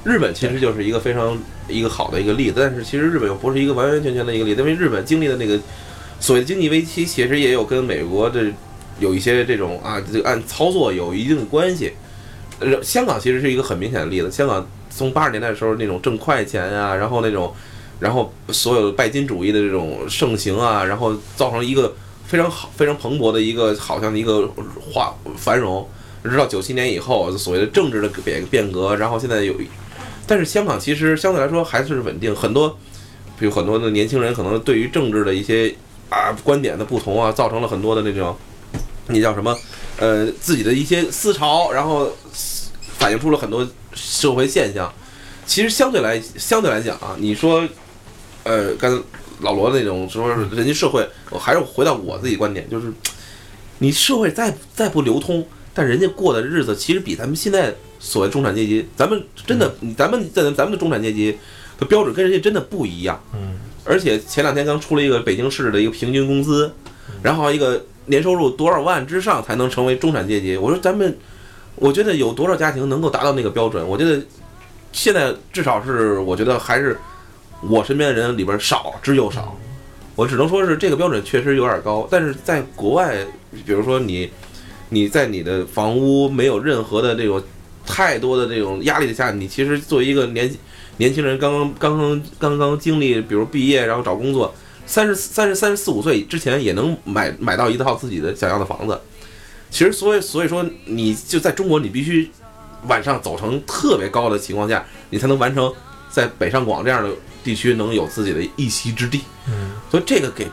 [0.04, 5.60] 日本其实就是一个非常一个好的一个例子，但是其实日本又不是一个完完全全的一个例子，因为日本经历的那个
[6.20, 8.44] 所谓的经济危机，其实也有跟美国的
[9.00, 11.94] 有一些这种啊，这个按操作有一定的关系。
[12.82, 17.54] 香港其实是一个很明显的例子，香港从八十年代的时候那种挣快钱啊，然后那种，
[18.00, 21.94] 然后所有拜金主义的这种盛行啊，然后造成一个
[22.26, 24.48] 非常好、非常蓬勃的一个好像一个
[24.92, 25.88] 化繁荣。
[26.24, 29.56] 直到九七年以后，所谓的政治的变变革，然后现在有，
[30.28, 32.78] 但是香港其实相对来说还是稳定，很多，
[33.40, 35.74] 比如很多的年轻人可能对于政治的一些
[36.10, 38.36] 啊观点的不同啊，造成了很多的那种，
[39.08, 39.58] 那叫什么，
[39.98, 42.12] 呃，自己的一些思潮，然后
[43.02, 44.94] 反映出了很多社会现象。
[45.48, 47.68] 其实相对来相对来讲啊，你说，
[48.44, 49.02] 呃，跟
[49.40, 52.94] 老罗那种说人家社会，我还是回到我自己观点，就是
[53.80, 61.36] 你社会再再不流通，但人家过的日子其实比咱们现在所谓中产阶级，咱们真的，咱们在咱们的中产阶级
[61.80, 63.20] 的标准跟人家真的不一样。
[63.34, 66.72] 嗯，而且前两天刚出了一个北京市的一个平均工资，
[67.24, 70.56] 然后一个年收入多少万之上才能成为中产阶级。
[70.56, 71.18] 我说咱们，
[71.82, 73.86] 我觉得有多少家庭能够达到那个标准？
[73.88, 74.24] 我觉得
[74.92, 76.96] 现在至少是，我觉得还是
[77.68, 79.58] 我身边的人里边少之又少。
[80.16, 83.26] 我只能说是这个标准确实有点高，但是在国外，
[83.66, 84.30] 比如说你
[84.90, 87.42] 你在你的房屋没有任何的这种
[87.84, 90.54] 太多的这种压力的下，你其实作为一个年
[90.98, 94.54] 年轻人刚刚刚刚刚刚经历，比如毕业然后找工作，
[94.86, 99.02] 三十三十三十四五岁之前也能买买到一套自己的想要的房子。
[99.72, 102.30] 其实所以所以说，你就在中国，你必须
[102.88, 105.74] 晚上走成特别高的情况下，你才能完成
[106.10, 107.10] 在北上广这样的
[107.42, 109.22] 地区能有自己的一席之地。
[109.48, 110.46] 嗯，所以这个给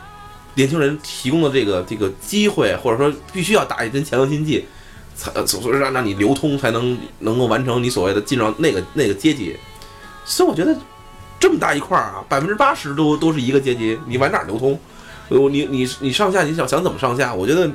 [0.55, 4.65] 年轻人提供的这个这个机会，或者说必须要打一针强心剂，
[5.15, 9.55] 才所以让让你流通，才能能够完成你所谓的进入那个那个阶级。
[10.23, 10.75] 所以我觉得
[11.39, 14.79] 这么大一块儿啊，百分之八十都都是一个阶级，你往哪流通？
[15.27, 17.33] 我你你你上下，你想想怎么上下？
[17.33, 17.69] 我觉得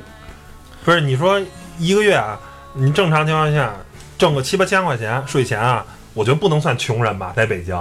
[0.85, 1.41] 不是你说
[1.79, 2.39] 一个月啊，
[2.73, 3.73] 你正常情况下
[4.19, 7.75] 挣个七八千块钱税前啊，我觉得不能算穷人吧，在北京，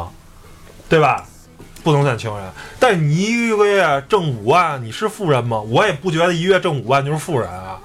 [0.88, 1.23] 对吧？
[1.85, 5.61] 不能算穷人，但你一个月挣五万，你是富人吗？
[5.61, 7.79] 我也不觉得一月挣五万就是富人啊，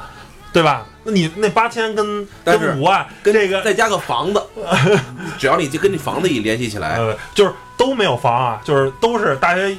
[0.54, 0.86] 对吧？
[1.04, 4.42] 那你那八千跟跟五万跟这个再加个房子，
[5.38, 9.76] 只要你就跟你房子一联系起来，呃，就是都没有房啊，就是都是大学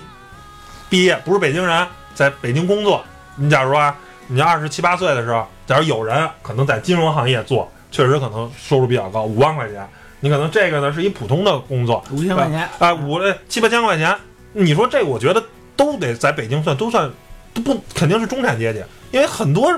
[0.90, 3.02] 毕业，不是北京人，在北京工作。
[3.36, 3.96] 你假如说啊，
[4.32, 9.84] 你二十七八岁的时候，假如有人可能在金融行业做，确实可能收入比较高，五万块钱，
[10.20, 14.16] 你可能这个呢是一普通的工作，五千块钱，啊，五呃七八千块钱，
[14.52, 15.42] 你说这我觉得
[15.74, 17.10] 都得在北京算都算
[17.52, 19.68] 都不肯定是中产阶级，因为很多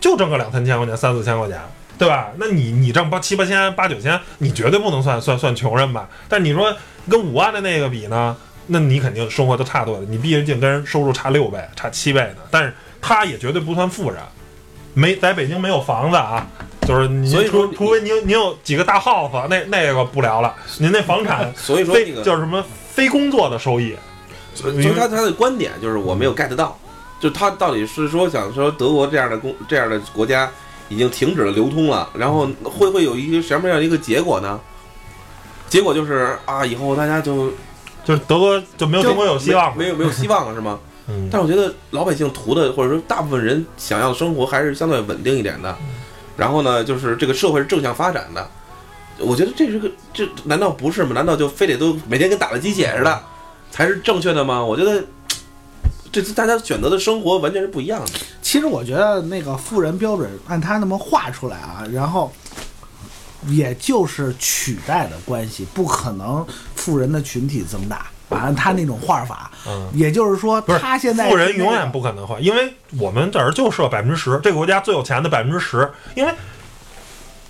[0.00, 1.60] 就挣个两三千块钱、三四千块钱，
[1.98, 2.30] 对吧？
[2.38, 6.08] 那你你挣八七八千、八九千，你绝对不能算算算穷人吧？
[6.30, 6.74] 但你说
[7.10, 8.34] 跟五万的那个比呢，
[8.68, 14.18] 那你肯定生活都差多了，你毕竟跟人收入差六倍、差七倍呢，但是他也绝对不算富人，
[14.94, 16.46] 没在北京没有房子啊。
[16.86, 20.54] 就是你所以说除除非你有你有几个大 house，那那个不聊了。
[20.78, 23.94] 您那房产 所以说非那个叫什么非工作的收益，
[24.54, 26.78] 所以他他的观点就是我没有 get 到，
[27.20, 30.50] 就他到底是说想说德国这样的公这样的国家
[30.88, 34.58] 已经停止了流通了，然后会不会有一个什么样一个结果呢？
[35.68, 37.52] 结果就是啊，以后大家就
[38.02, 40.78] 就是德国就没有就德国有希望没有没有希望了，是吗？
[41.08, 45.74] 嗯，但是我觉得老百姓图的，或者说大部分人想要的生活还是相对稳定一点的。
[46.36, 48.48] 然后呢，就是这个社会是正向发展的。
[49.18, 51.10] 我觉得这是个，这难道不是吗？
[51.12, 53.22] 难道就非得都每天跟打了鸡血似的，
[53.70, 54.64] 才是正确的吗？
[54.64, 55.02] 我觉得，
[56.12, 58.12] 这大家选择的生活完全是不一样的。
[58.40, 62.30] 其实我觉得那个富人标准按他那么画出来啊，然后
[63.48, 68.06] 也就是取代的关系，不可能富人的群体增大。
[68.36, 76.32] 按他那种画法，嗯也就是说，不是他现在富人永远不可能画，因为我们这儿就设百分之十，这个国家最有钱的百分之十，因为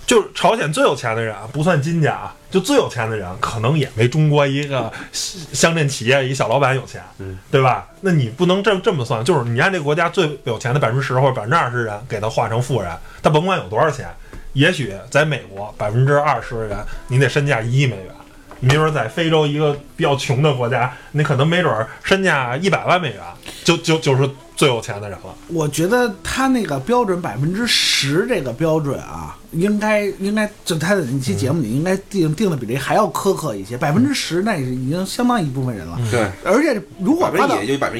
[0.06, 7.86] 就是朝鲜最有钱的人啊，不算金家啊，就最有钱的人可能也没中国一个乡镇企业一小老板有钱，嗯，对吧？
[8.00, 12.90] 那你不能这这么算，就是你按这个国家最有钱的百分之十或者百分之二十人给他画成富人，
[13.22, 14.08] 他甭管有多少钱，
[14.54, 18.14] 也许在美国百分之二十的人，你得身价一亿美元。
[18.60, 23.20] 你比如说在非洲一个比较穷的国家，你可能没准儿身价一百万美元，
[23.64, 25.34] 就就就是最有钱的人了。
[25.48, 33.76] 我觉得他那个标准百分之十这个标准啊，应该应该就他的那期节目里应该定定的比这还要苛刻一些。
[33.76, 37.58] 百分之十那是已经相当一部分人了，对，而且如果百分画到。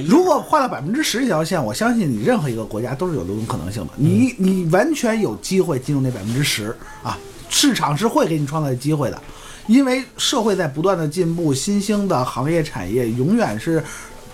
[0.09, 3.91] 如果画到百分之十这条线，我相信你任何一个国家都是有流动可能性的。
[3.97, 7.17] 你你完全有机会进入那百分之十啊，
[7.49, 9.23] 市场是会给你创造机会的，
[9.69, 13.81] 因为社会在不断的进步，新兴的行业产业永远是。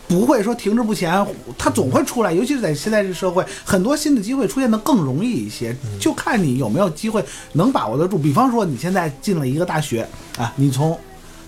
[0.07, 8.19] 不会说停滞不前，它总会出来，尤其是在现在这社会，很多新的机会出现的更容易一些，就看你有没有机会能把握得住。
[8.19, 10.97] 比方说，你现在进了一个大学啊，你从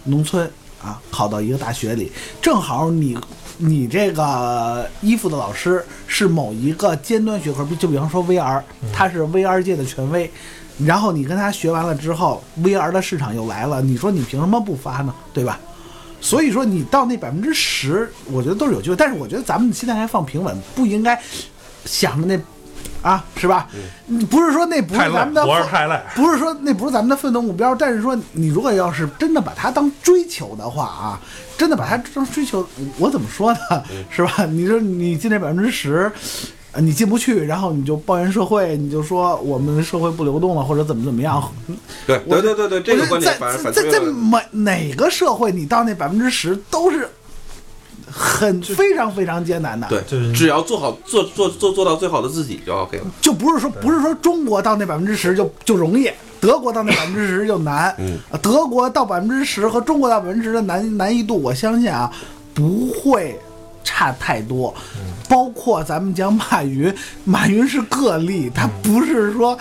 [0.04, 0.50] 农村
[0.82, 3.16] 啊考到一个大学里，正好你
[3.58, 10.30] 你这个衣服的老师是某一个尖端学科，就比方说 VR，他是 VR 界的权威，
[10.84, 15.14] 然后你跟他学完了之后，VR 的市场又来了，你说你凭什么不发呢？
[15.32, 15.58] 对吧？
[16.20, 21.18] 所以说你到那百分之十，我觉得都是有机会，但是我觉得咱们现在还放平稳，不应该
[21.84, 22.38] 想着那
[23.08, 23.68] 啊，是吧？
[24.06, 25.46] 你不是说那不是咱们，的。
[26.14, 31.20] 不是说那不是咱们的奋斗目标，但是说你如果要是真的把它当追求的话啊，
[31.56, 32.66] 真的把它当追求，
[32.98, 33.60] 我怎么说呢？
[34.10, 34.44] 是吧？
[34.46, 36.10] 你说你进这百分之十。
[36.76, 41.42] 呃你进不去，然后你就抱怨社会，你就说我们社会不流动了，或者怎么怎么样。
[42.06, 44.12] 对对对对对，这个观点反反在在推了。
[44.12, 47.08] 哪哪个社会，你到那百分之十都是
[48.06, 49.88] 很非常非常艰难的。
[49.88, 53.04] 对，就是只要做好做做做做到最好的自己就 OK 了。
[53.22, 56.10] 就不是说不是说中国到那百分之十就就容易，
[56.40, 57.94] 德国到那百分之十就难。
[57.98, 62.12] 嗯啊，德国到百分之十和中国到百分之十的难难易度，我相信啊
[62.52, 63.38] 不会
[63.86, 64.74] 差太多。
[65.28, 66.94] 包括咱们讲马云，
[67.24, 69.56] 马云是个例，他不是说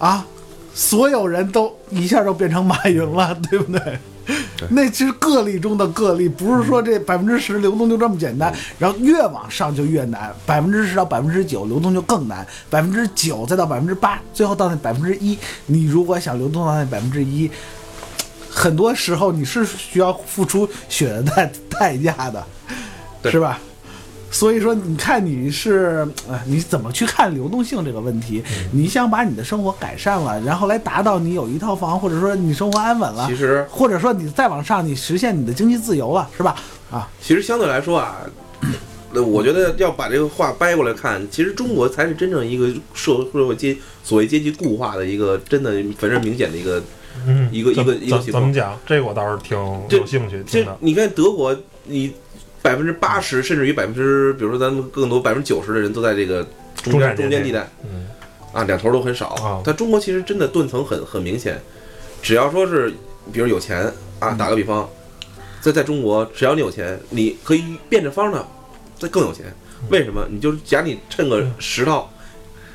[0.00, 0.26] 啊
[0.74, 3.98] 所有人都一下就变成马云了，对不对？
[4.68, 17.50] 那是个例中的个例，不是说这百分之十流动就这么简单，然后越往上就越难，百分之十到百分之九流动就更难，百分之九再到百分之八，最后到那百分之一，你如果想流动到那百分之一，
[18.50, 22.76] 很多时候你是需要付出血的代代价的，对
[23.24, 23.58] 是吧？
[24.30, 28.42] 所以说，你看你是呃，你怎么去看流动性这个问题？
[28.72, 36.54] 你想把你的生活改善了，然后来达到你有一套房，或者说你生活安稳了，其实或者说你再往上，你实现你的经济自由了，是吧？
[36.90, 38.18] 啊，其实相对来说啊，
[39.12, 46.82] 那我觉得要把这个话掰过来看，其实中国才是真正一个社社会阶所谓阶级固化的一个真的非常明显的一个。
[47.26, 48.78] 嗯，一个一个一个怎么讲？
[48.86, 50.70] 这个我倒是挺有兴趣听的。
[50.70, 52.12] 这你看德国，你
[52.68, 56.46] 百分之八十甚至于百分之，比如说咱们更多百分之九十的人都在这个
[56.82, 57.66] 中间中间地带。
[57.82, 58.06] 嗯。
[58.52, 59.28] 啊，两头都很少。
[59.36, 59.62] 啊。
[59.64, 61.58] 但中国其实真的断层很很明显，
[62.20, 62.92] 只要说是
[63.32, 64.86] 比如有钱啊，打个比方，
[65.62, 68.46] 在在中国只要你有钱，你可以变着方的
[68.98, 69.46] 再更有钱。
[69.88, 70.26] 为什么？
[70.30, 72.12] 你就是假如你趁个十套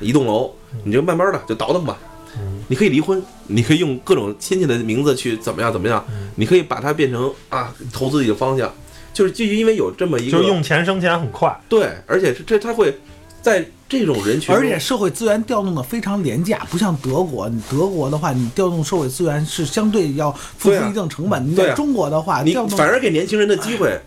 [0.00, 0.52] 一栋楼，
[0.82, 1.96] 你就慢慢的就倒腾吧。
[2.36, 2.64] 嗯。
[2.66, 6.30] 你可以离婚，你可以用各种亲戚的名字去怎么样怎么样，嗯。
[6.34, 8.72] 你可以把它变成啊投资自己的方向，
[9.14, 11.58] 就是就因为有这么一个就是用钱生钱很快。
[11.68, 12.94] 对，而且是这他会
[13.40, 17.48] 在这种人群，而且社会资源调动的非常廉价，不像德国。
[17.48, 21.48] 你德国的话，你调动社会资源是相对要付出一定成本。
[21.48, 23.98] 你对啊在中国的话，你调动反而给年轻人的机会，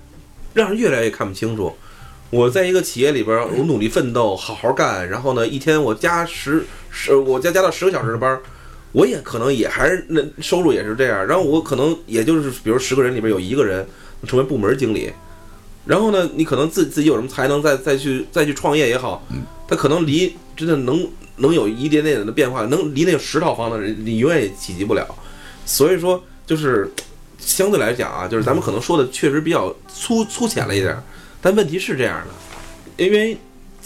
[0.53, 1.73] 让人越来越看不清楚。
[2.29, 8.41] 我在一个企业里边儿，我努力奋斗，好好干，然后呢，一天我加十十，我加加到十个小时的班儿，
[8.91, 13.87] 我也可能也还是那收入也是这样，然后我可能也就是比如十个人里边有一个人
[14.25, 15.11] 成为部门经理，
[15.85, 19.23] 然后呢，你可能自自己有什么才能，再再去再去创业也好，
[19.67, 25.07] 他可能离真的能能有一点点的变化，能离那个十套房的人，你永远也企及不了。
[25.65, 26.91] 所以说，就是
[27.37, 30.97] 相对来讲啊，就是咱们可能说的确实比较粗粗浅了一点，
[31.41, 33.37] 但问题是这样的，因为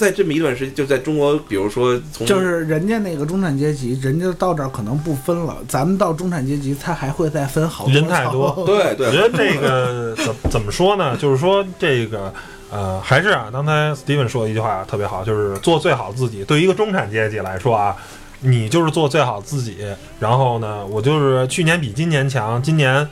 [0.01, 11.15] 在这么一段时间，就在中国，比如说从就是人家那个中产阶级，人家到这儿可能不分了，咱们到中产阶级，他还会再分好多人太多 对对我觉得这个怎怎么说呢？
[11.15, 12.33] 就是说这个
[12.71, 16.43] 呃，还是啊，刚才 Steven 说的一句话特别好，就是做最好自己。
[16.43, 17.95] 对于一个中产阶级来说啊，
[18.39, 19.77] 你就是做最好自己。
[20.19, 23.07] 然后呢，我就是去年比今年强，今年。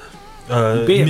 [0.52, 1.06] 呃，对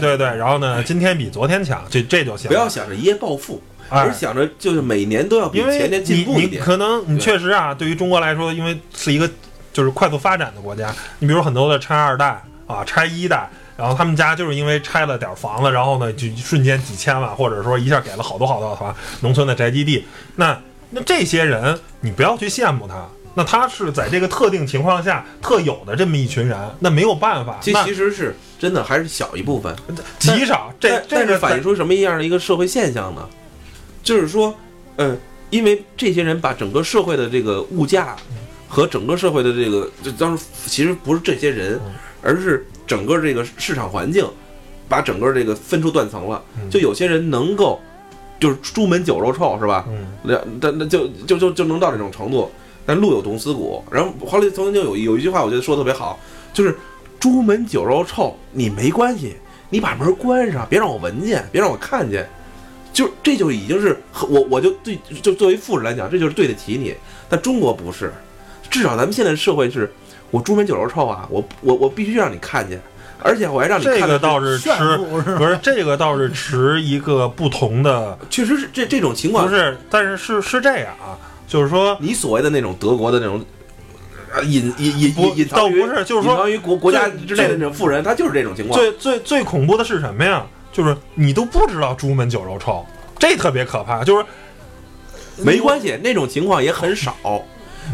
[0.00, 2.48] 对对，然后呢，今天比昨天强，这这就行。
[2.48, 6.62] 不要想着一夜暴富，哎而想着就是每年都要比因为前年进步一点。
[6.62, 9.30] 可能你确实啊，对于中国来说，因为是一个
[9.72, 20.04] 就是快速发展的国家，你比如很多的拆二代啊、拆一代，然后他们家就是因为拆了点儿房子，然后呢就瞬间几千万，或者说一下给了好多好多的房，农村的宅基地，
[20.36, 20.58] 那
[20.90, 23.06] 那这些人你不要去羡慕他。
[23.36, 29.74] 那他是在这个特定情况下特有的这么一群人，那没有办法，这其实是真的还是小一部分，
[30.20, 30.72] 极少。
[30.78, 33.28] 这但但是反映出什么样的一个社会现象呢？
[34.04, 34.54] 就是说，
[34.96, 35.18] 嗯，
[35.50, 38.14] 因为这些人把整个社会的这个物价
[38.68, 44.24] 和整个社会的这个，就当时其实不是这些人嗯，而是整个这个市场环境
[44.88, 46.40] 把整个这个分出断层了。
[46.60, 47.80] 嗯就有些人能够，
[48.38, 49.84] 就是朱门酒肉臭是吧？
[49.88, 52.50] 嗯那那那就就就就能到这种程度。
[52.86, 53.82] 但路有冻死骨。
[53.90, 56.20] 然后后来曾经有有一句话，我觉得说的特别好，
[56.52, 56.76] 就是
[57.18, 59.36] 朱门酒肉臭，你没关系，
[59.70, 62.28] 你把门关上，别让我闻见，别让我看见。
[62.94, 66.94] 就这就已经是我我就对就作为富人来讲，这就是对得起你。
[67.28, 68.10] 但中国不是，
[68.70, 69.92] 至少咱们现在的社会是，
[70.30, 72.80] 我朱门酒肉臭啊，我我我必须让你看见，
[73.20, 74.96] 而且我还让你看这的个倒是持是？
[74.96, 81.18] 不是这个倒是持一个不同的， 确实是这这种情况不是，但是是是这样啊，
[81.48, 83.44] 就是说你所谓的那种德国的那种。
[84.32, 88.76] 啊，隐隐隐不隐隐藏于倒不是就是说隐藏于国国家之内的那种富人，他就是这种情况。
[88.76, 90.44] 最最最恐怖的是什么呀？
[90.74, 92.84] 就是你都不知道朱门酒肉臭，
[93.18, 94.02] 这特别可怕。
[94.02, 94.24] 就是
[95.36, 97.16] 没关系，那种情况也很少，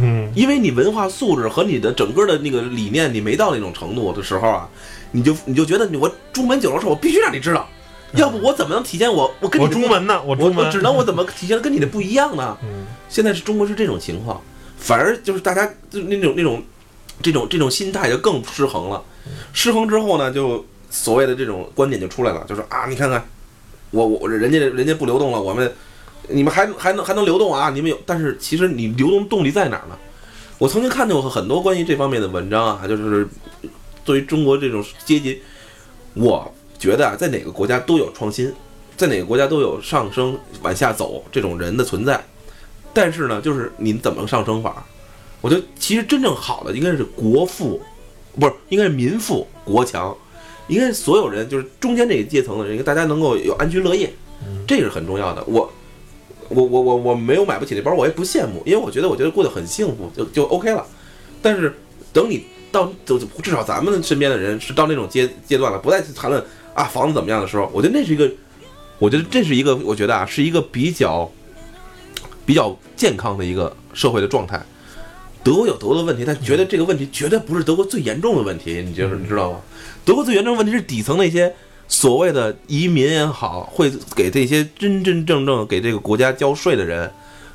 [0.01, 4.69] 嗯，因为你文化素质和你的整个的那个理念，你没到那种程度的时候啊，
[5.13, 7.69] 你就你就觉得你我朱门酒肉臭，我必须让你知道，
[8.17, 12.57] 要不我怎么能体现我我跟你我的不中文呢，我我我只能我怎么体现跟你的不一样呢？
[12.63, 14.41] 嗯现在是中国是这种情况，
[14.79, 16.63] 反而就是大家就那种那种
[17.21, 19.03] 这种这种心态就更失衡了。
[19.53, 23.25] 失衡之后呢，就所谓的这种观点就出来了，就说啊，你看看
[23.91, 25.73] 我我人家人家不流动了，我们
[26.29, 27.71] 你们还还能还能流动啊？
[27.71, 29.97] 你们有，但是其实你流动动力在哪儿呢？
[30.59, 33.27] 我曾经看见过很多关于这方面的文章啊，就是
[34.05, 35.41] 对于中国这种阶级，
[36.15, 38.53] 我觉得啊，在哪个国家都有创新，
[38.97, 42.23] 在哪个国家都有上升往下走这种人的存在，
[42.93, 44.85] 但是呢，就是你怎么上升法？
[45.41, 47.81] 我觉得其实真正好的应该是国富，
[48.39, 50.15] 不是应该是民富国强，
[50.71, 54.11] 应该是所有人就是中间这个阶层的人，应该大家能够有安居乐业，
[54.67, 55.43] 这是很重要的。
[55.47, 55.71] 我
[56.49, 60.87] 我我我我没有买不起那包，我也不羡慕，因为我觉得我觉得过得很幸福，就就 OK 了。
[61.43, 61.75] 但是
[62.13, 66.43] 等你到就至少咱们身边的人是到那种阶阶段了，不再去谈论
[66.73, 68.31] 啊房子怎么样的时候，我觉得那是一个，
[68.99, 71.31] 我觉得这是一个，我觉得啊是一个比较
[72.47, 74.61] 比较健康的一个社会的状态。
[75.43, 79.61] 德国有德国的问题，但觉得这个问题绝对不是德国最严重的问题，你就是你知道吗？
[80.05, 81.53] 德国最严重的问题是底层那些
[81.89, 87.11] 所谓的移民也好，会给这些真真正正给这个国家交税的人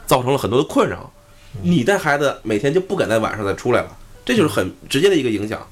[0.05, 1.11] 造成了很多的困扰。
[1.61, 3.87] 你带孩子每天就不敢在晚上再出来了，
[4.25, 5.65] 这就是很直接的一个影响。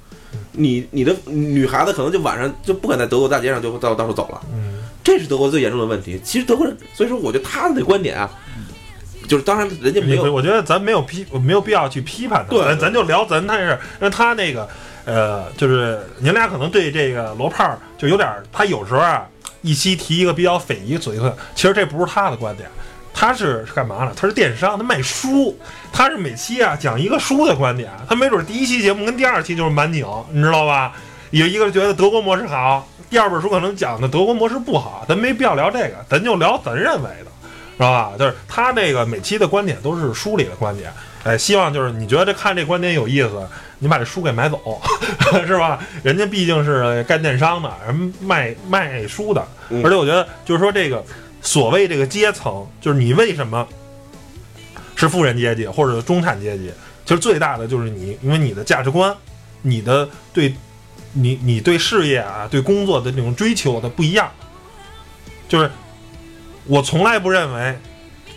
[0.54, 6.20] 你你的女孩子可能就晚上就不敢在德国大街上就到到处走了，嗯这是德国最严重的问题。
[6.24, 8.32] 其实德国人，所以说我觉得他的观点啊，
[9.28, 14.68] 就是当然人家没有我觉得咱没有批，没有必要去批判他，对咱咱就聊咱那是，因为他那个，
[15.06, 19.26] 呃，就是您俩可能对这个罗胖就有点，他有时候啊，
[19.62, 22.70] 一期提一个比较匪夷所思，其实这不是他的观点，
[23.14, 24.14] 他是干嘛呢？
[24.16, 25.58] 他是电商，他卖书，
[25.92, 30.94] 他是每期啊讲一个书的观点，他没准第一期节目跟第二期就是满拧，你知道吧？
[31.32, 37.32] 有一个觉得德国模式好，第二本书可能讲的德国模式不好，咱没必要聊这个，咱就聊咱认为的。
[37.76, 38.12] 是吧？
[38.20, 40.94] 就是他这个每期的观点都是书里的观点，
[41.24, 43.48] 哎，希望就是你觉得这看这观点有意思，
[43.80, 44.82] 你把这书给买走，
[45.48, 45.80] 是吧？
[46.04, 51.04] 人家毕竟是干电商的，人卖卖书的，嗯而且我觉得就是说这个
[51.42, 53.66] 所谓这个阶层，就是你为什么
[54.96, 56.72] 是富人阶级或者中产阶级，
[57.06, 59.16] 其实最大的就是你，因为你的价值观，
[59.62, 60.54] 你的对，
[61.14, 64.30] 你你对事业啊、对工作的这种追求的不一样，
[65.48, 65.72] 就是
[66.66, 67.78] 我从来不认为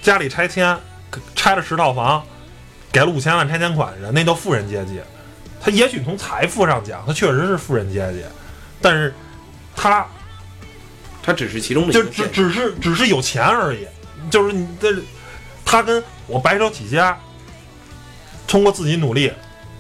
[0.02, 0.76] 家里拆迁
[1.34, 2.24] 拆了十套房，
[2.92, 5.00] 给了五千万拆迁款的人，那叫富人阶级。
[5.60, 8.22] 他也许从财富上讲，他确实是富人阶级，
[8.80, 9.12] 但是
[9.74, 10.06] 他
[11.22, 12.10] 他只是其中的一就个。
[12.10, 13.86] 只只是只是有钱而已，
[14.30, 14.94] 就是你这，
[15.64, 17.18] 他跟我白手起家，
[18.46, 19.32] 通过自己努力，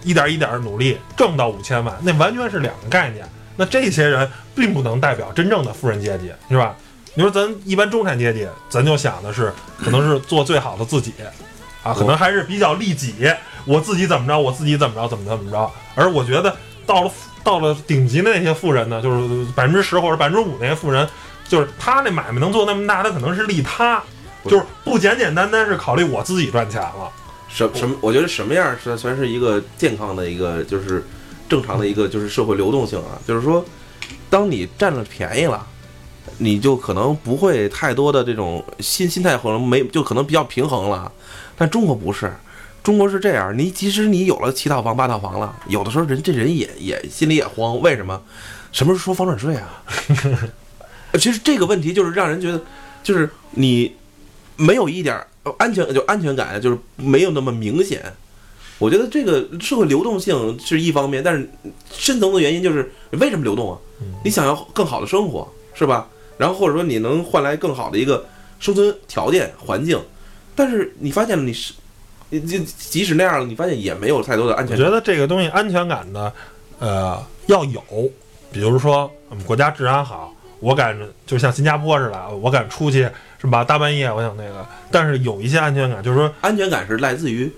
[0.02, 3.24] 一点一点的努力挣到五千万，那完全是两个概念。
[3.56, 6.76] 那这些人并不能代表真正的富人阶级，是吧？
[7.14, 11.14] 你说咱一般中产阶级，咱就想的是可能是做最好的自己，
[11.86, 13.14] 啊，可能还是比较利己，
[13.64, 15.70] 我自己怎么着，我自己怎么着，怎么怎么着。
[15.94, 17.10] 而我觉得到了
[17.44, 21.08] 到了顶级的那些富人呢，就是百分之十或者百分之五那些富人，
[21.48, 24.02] 就是他那买卖能做那么大，他可能是利他，
[24.44, 27.10] 就是不简简单单是考虑我自己赚钱了。
[27.48, 27.96] 什什么？
[28.00, 31.04] 我觉得什么样是算是一个健康的一个，就是
[31.48, 33.16] 正常的一个就是社会流动性啊。
[33.26, 33.64] 就是说，
[34.28, 35.64] 当你占了便宜了，
[36.38, 41.10] 你就可能不会太多的这种心心态可能没，就可能比较平衡了。
[41.56, 42.32] 但中国不是，
[42.82, 48.20] 中国是这样，你即使你有了七套房八套房了，有的时候人这人也也心里也慌，为什么？
[48.72, 49.82] 什么时候说房产税啊？
[51.18, 52.60] 其实这个问题就是让人觉得，
[53.02, 53.94] 就是你
[54.56, 55.18] 没有一点
[55.58, 58.02] 安全就安全感，就是没有那么明显。
[58.78, 61.48] 我觉得这个社会流动性是一方面，但是
[61.90, 63.78] 深层的原因就是为什么流动啊？
[64.22, 66.06] 你想要更好的生活，是吧？
[66.36, 68.26] 然后或者说你能换来更好的一个
[68.60, 69.98] 生存条件环境，
[70.56, 71.74] 但是你发现了你是，
[72.30, 74.84] 你即即使那样了，你发现也没有太多的安全感。
[74.84, 76.32] 我觉得这个东西安全感呢，
[76.78, 77.82] 呃，要有，
[78.50, 83.08] 比如说我们国家治安好，我敢就像新加坡似的，我敢出去
[83.40, 83.62] 是吧？
[83.62, 87.52] 大半夜我想那个，但是有一些安全感，就是说安全感是来自于，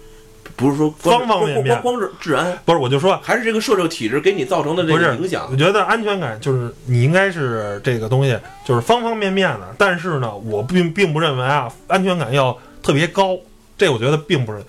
[0.57, 5.57] 不是说方方面面光是治安，不是，我就说还是这个社会体制给你造成的这个影响我。
[5.57, 9.75] 觉得安全感就是你应该是这个东西，就是方方面面的。
[9.79, 12.57] 但是呢，我并并不认为啊，安全感要
[12.89, 13.37] 特别高。
[13.77, 14.65] 这我觉得并不是，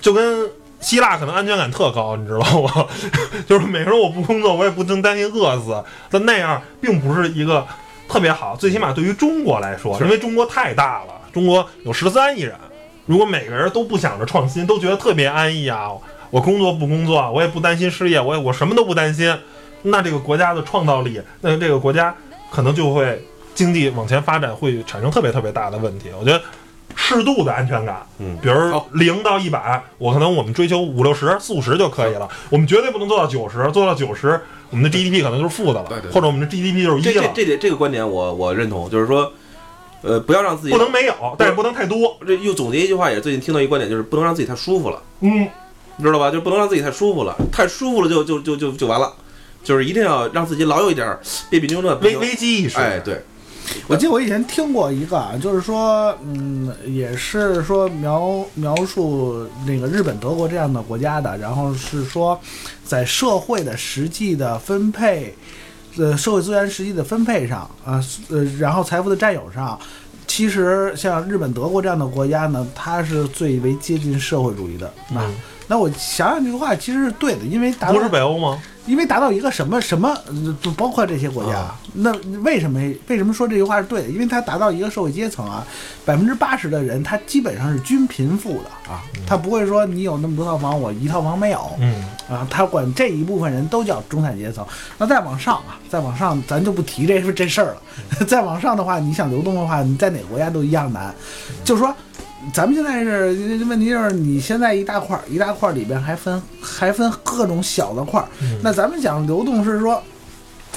[0.00, 2.84] 就跟希腊可能安全感特高，你知道吗？
[3.46, 5.80] 就是每个人我不工作，我也不能担心饿死。
[6.10, 7.64] 但那样并不是一个
[8.08, 12.54] 特别好，最起码对于中国来说，因为中国太大了，中国有十三亿人，
[13.06, 15.92] 如果每个人都不想着创新，都觉得特别安逸啊，
[16.30, 19.32] 我工作不工作，我也不担心失业，我也我什么都不担心，
[19.82, 22.14] 那这个国家的创造力，那这个国家
[22.50, 23.24] 可能就会
[23.54, 26.10] 经济往前发展会产生特别特别大的问题。
[26.18, 26.40] 我觉得
[27.00, 28.36] 适度的安全感，嗯。
[28.42, 28.88] 比如好。
[28.92, 34.40] 零到一百，我可能我们追求五六十、四五十就可以了，我们绝对不能做到九十，做到九十，
[34.70, 36.12] 我们的 GDP 可能就是负的了，对对对。
[36.12, 39.32] 或者我们的 GDP 就是一了，这这这个观点我我认同，就是说，
[40.02, 42.18] 呃，不要让自己不能没有，但是不能太多。
[42.26, 45.48] 这又总结一句话，也是最近听到一个观点，就是不能让自己太舒服了，嗯，
[45.96, 46.30] 你知道吧？
[46.30, 49.12] 就不能让自己太舒服了，太舒服了就就就就就完了，
[49.62, 51.96] 就是一定要让自己老有一点儿别别扭扭的。
[51.98, 53.22] 危危机意识，哎，对，
[53.86, 62.38] 我记得我以前听过一个啊，就是说，嗯，也是说描描述那个日本、德国这样的国家的，然后是说，
[62.84, 65.34] 在社会的实际的分配，
[65.96, 69.78] 呃，社会资源实际的分配上啊，呃，然后财富的占有上，
[70.26, 75.22] 其实像日本、德国这样的国家呢，它是最为接近社会主义的那。
[75.22, 75.34] 嗯，
[75.70, 78.58] 那我想想这句话其实是对的，因为不是北欧吗？
[78.88, 84.08] 因为达到一个什么什么，呃就包括这些国家，啊那为什么为什么说这句话是对的？
[84.08, 85.66] 因为它达到一个社会阶层啊，
[86.04, 94.66] 百分之八十的人他基本上是均贫富的啊，他不会说你有那么多套房，我一套房没有嗯，啊，他管这一部分人都叫中产阶层。
[94.96, 98.24] 那再往上啊，再往上咱就不提这 这事儿了。
[98.26, 101.14] 再往上的话，你想流动的话，你在哪个国家都一样难。
[101.64, 101.94] 就是说，
[102.52, 108.28] 咱们现在是问题就是你现在一大块儿一大块儿里边还分还分各种小的块儿。
[108.62, 110.02] 那咱们讲流动是说，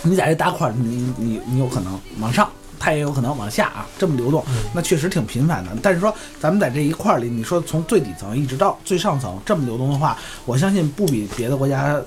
[0.02, 2.50] 你在这大块儿，你你你有可能往上，
[2.80, 4.44] 它也有可能往下啊，这么流动，
[4.74, 5.70] 那确实挺频繁的。
[5.84, 12.02] 但是说咱们在这一块儿里，你说从最底层一直到最上层这么流动的话，我相信不比别的国家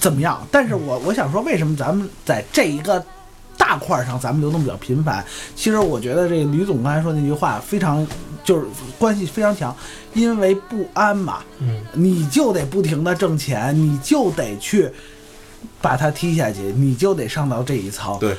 [0.00, 0.46] 怎么样。
[0.52, 3.04] 但是我我想说，为什么咱们在这一个
[3.58, 5.24] 大块儿上咱们流动比较频繁？
[5.56, 8.06] 其实我觉得这个吕总刚才说那句话非常
[8.44, 8.66] 就是
[8.98, 9.74] 关系非常强，
[10.14, 11.42] 因为不安嘛。
[11.60, 14.90] 嗯，你就得不停的挣钱，你就得去
[15.80, 18.18] 把它踢下去，你就得上到这一层。
[18.18, 18.36] 对，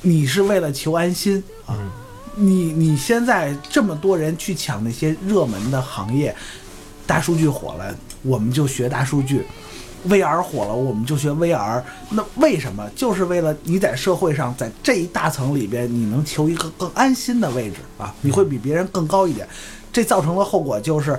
[0.00, 1.74] 你是为了求安心啊。
[1.78, 1.90] 嗯
[2.34, 6.34] 你你现在这么多人去抢那些热门的行业，
[7.06, 9.44] 大数据火了，我们就学大数据。
[10.08, 11.82] VR 火了，我们就学 VR。
[12.10, 12.88] 那为什么？
[12.96, 19.46] 就是为了你在社会上，在这一大层里边，你能求一个更安心的位置啊，你会比别人更高一点。
[19.92, 21.18] 这造成的后果就是，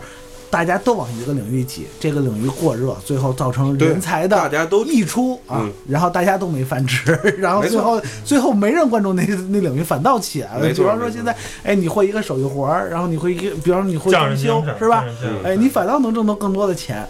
[0.54, 10.68] 大家都往一个领域挤，这个领域过热，最后造成人才的大家都溢出啊，嗯然后大家都没饭吃， 然后最后最后没人关注那那领域，反倒起来了。
[10.72, 15.04] 比方说现在，哎，你会一个手艺活儿，然后你会一个，比方说你会装修是吧
[15.44, 17.04] 哎，你反倒能挣到更多的钱。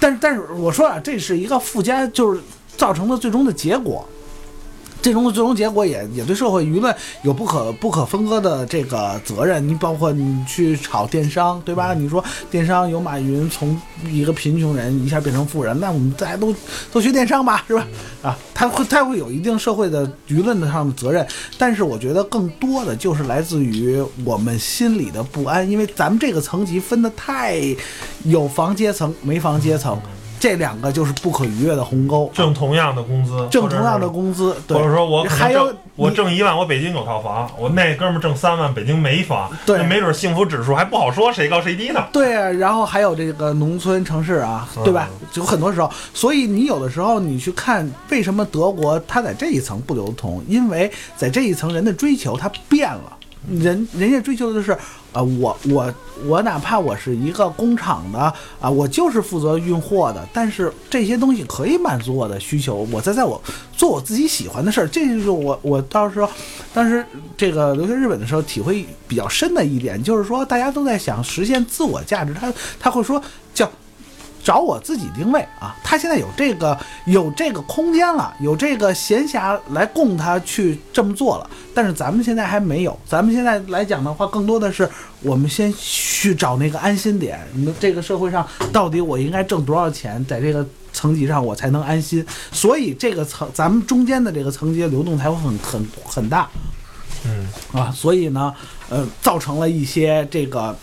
[0.00, 2.40] 但是但是我说啊，这是一个附加，就是
[2.76, 4.04] 造成的最终的结果。
[5.02, 9.66] 最终的最终结果也也对社会舆论有不可不可分割的这个责任。
[9.66, 11.92] 你包括你去炒电商，对吧？
[11.92, 13.76] 你说电商有马云从
[14.08, 16.54] 一个贫穷人一下变成富人，那我们大家都
[16.92, 17.86] 都学电商吧，是吧？
[18.22, 21.26] 啊，他会他会有一定社会的舆论的上的责任，
[21.58, 27.60] 但是我觉得更多的就是来自于我们心里的不安，因为咱们这个层级分的太
[28.24, 30.00] 有房阶层没房阶层，
[30.42, 32.28] 这两个就是不可逾越的鸿沟。
[32.34, 42.04] 挣同样的工资，挣同样的工资，对，或者说我还有我挣一万，我北京有套房，我那哥们儿挣三万，北京没房，对那没准幸福指数还不好说谁高谁低呢。
[42.12, 45.08] 对啊，然后还有这个农村城市啊，嗯对吧？
[45.30, 53.16] 就很多时候，所以你有的时候你去看为什么德国它在这一层不流通，因为在这一层人的追求它变了，
[53.48, 54.76] 人人家追求的是。
[55.12, 58.18] 啊，我我我哪怕我是一个工厂的
[58.58, 63.38] 啊，我就是负责运货的，但是这些东西可以满足我的需求，我在在我
[63.76, 66.26] 做我自己喜欢的事儿，这就是我我到时候
[66.72, 67.04] 当时
[67.36, 73.22] 这个留学日本的时候体会比较深的一点，就是说大家都在想实现自我价值，他他会说
[73.52, 73.70] 叫。
[74.44, 76.76] 找我自己定位啊，他现在有这个
[77.06, 82.98] 有这个空间了，有这个闲暇来供他去这么做了，但是咱们现在还没有。
[83.06, 84.88] 咱们现在来讲的话，更多的是
[85.20, 87.38] 我们先去找那个安心点。
[87.52, 92.24] 你们这个社会上到底我应该挣多少钱，在这个层级上我才能安心？
[92.50, 96.48] 所以这个层咱们中间的这个层级流动才会很很很大。
[97.24, 98.52] 嗯啊，所以呢，
[98.88, 100.76] 呃，造成了一些这个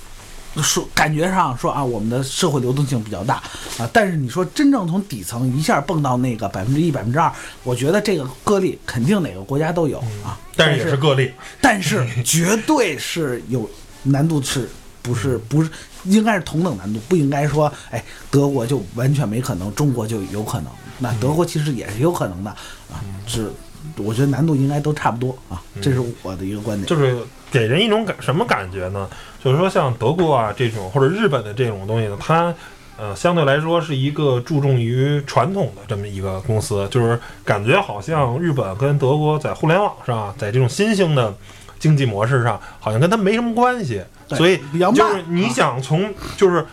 [0.62, 3.36] 说感觉上说啊，我们的社会流动性比较大
[3.78, 7.32] 啊，但是你说真正从底层一下蹦到那个百分之一、百分之二，
[7.64, 11.32] 我觉得这个个例肯定哪个国家都有啊，但是也是个例。
[11.62, 13.70] 但是 绝对是有
[14.04, 14.70] 难度，是
[15.02, 15.70] 不是不是
[16.06, 22.50] 应该是同等难度，不应该说哎德国就完全没可能，中国就有可能，那德国其实也是有可能的
[22.92, 23.52] 啊，是
[23.98, 26.86] 我觉得难度应该都差不多啊，这是我的一个观点。
[26.86, 27.18] 就是
[27.52, 29.10] 给人一种感什么感觉呢？
[29.44, 32.54] 就是说像德国啊这种或者日本的这种东西呢，它
[32.98, 41.34] 呃相对来说是一个注重于传统的这么一个公司，就是感觉好像日本跟德国在互联网上，在这种新兴的
[41.80, 46.66] 经济模式上，好像跟它没什么关系，所以就是你想从就是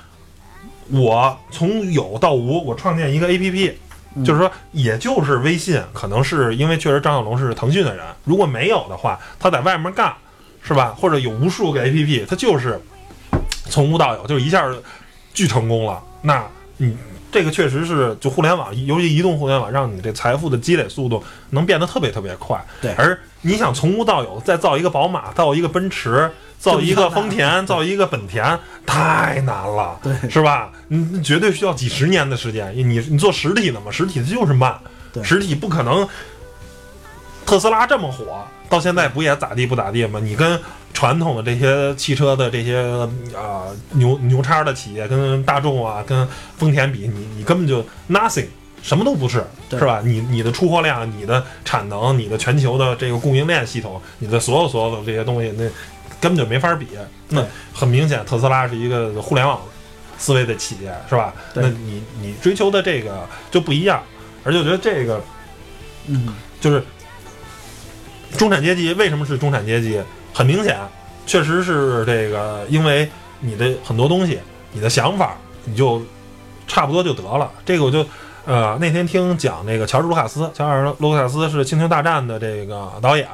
[0.91, 3.73] 我从有到无，我创建一个 APP。
[4.25, 10.11] 就是说，也就是微信，可能是因为确实张小龙是腾讯的人，如果没有的话，他在外面干，
[10.67, 10.93] 是吧？
[10.99, 12.81] 或者有无数个 APP，它就是
[13.71, 14.67] 从无到有，就是一下
[15.33, 16.03] 巨成功了。
[16.23, 16.45] 那
[16.77, 16.97] 你
[17.31, 22.59] 这个确实是就互联网，尤其移动互联网，让你这财富的积累速度能变得特别特别快。
[22.81, 30.73] 对而你想从无到有，再造一个宝马，造一个奔驰，造一个丰田，造一个本田，太难了，对是吧？
[30.89, 32.73] 你你绝对需要几十年的时间。
[32.75, 34.77] 你你做实体的嘛，实体的就是慢，
[35.23, 36.09] 实体不可能。
[37.45, 40.21] 特斯拉这么火，到现在不也咋地不咋地吗？
[40.23, 40.61] 你跟
[40.93, 42.79] 传统的这些汽车的这些
[43.37, 48.47] 啊、牛牛叉的企业，跟大众啊、跟丰田比，你你根本就 nothing，
[48.83, 50.01] 什么都不是，是吧？
[50.03, 55.65] 你你的出货量、你的产能、你的全球的这个供应链系统、你的所有所有的这些东西，那
[56.19, 56.87] 根本就没法比。
[57.29, 57.45] 那
[57.75, 59.61] 很明显，特斯拉是一个互联网
[60.17, 61.35] 思维的企业，是吧？
[61.55, 64.03] 那你你追求的这个就不一样，
[64.45, 65.23] 而且我觉得这个
[66.07, 66.83] 嗯，就是
[68.33, 70.01] 中产阶级为什么是中产阶级？
[70.35, 70.79] 很明显，
[71.27, 73.09] 确实是这个，因为
[73.41, 74.39] 你的很多东西，
[74.73, 76.03] 你的想法，你就
[76.67, 77.51] 差不多就得了。
[77.65, 78.05] 这个我就
[78.45, 83.27] 呃那天听讲那个乔治卢卡斯，乔治卢卡斯是《星球大战》的这个导演，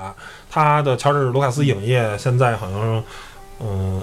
[0.51, 3.03] 他的乔治卢卡斯影业现在好像
[3.65, 4.03] 嗯、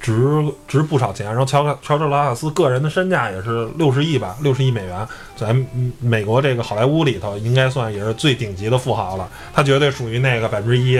[0.00, 5.54] 值值不少钱，然后乔乔治拉卡斯个人的身价也是六十亿吧，六十亿美元，在
[6.00, 9.28] 美国这个好莱坞里头应该算也是最顶级的富豪了。
[9.52, 10.92] 他绝对属于那个百分之一，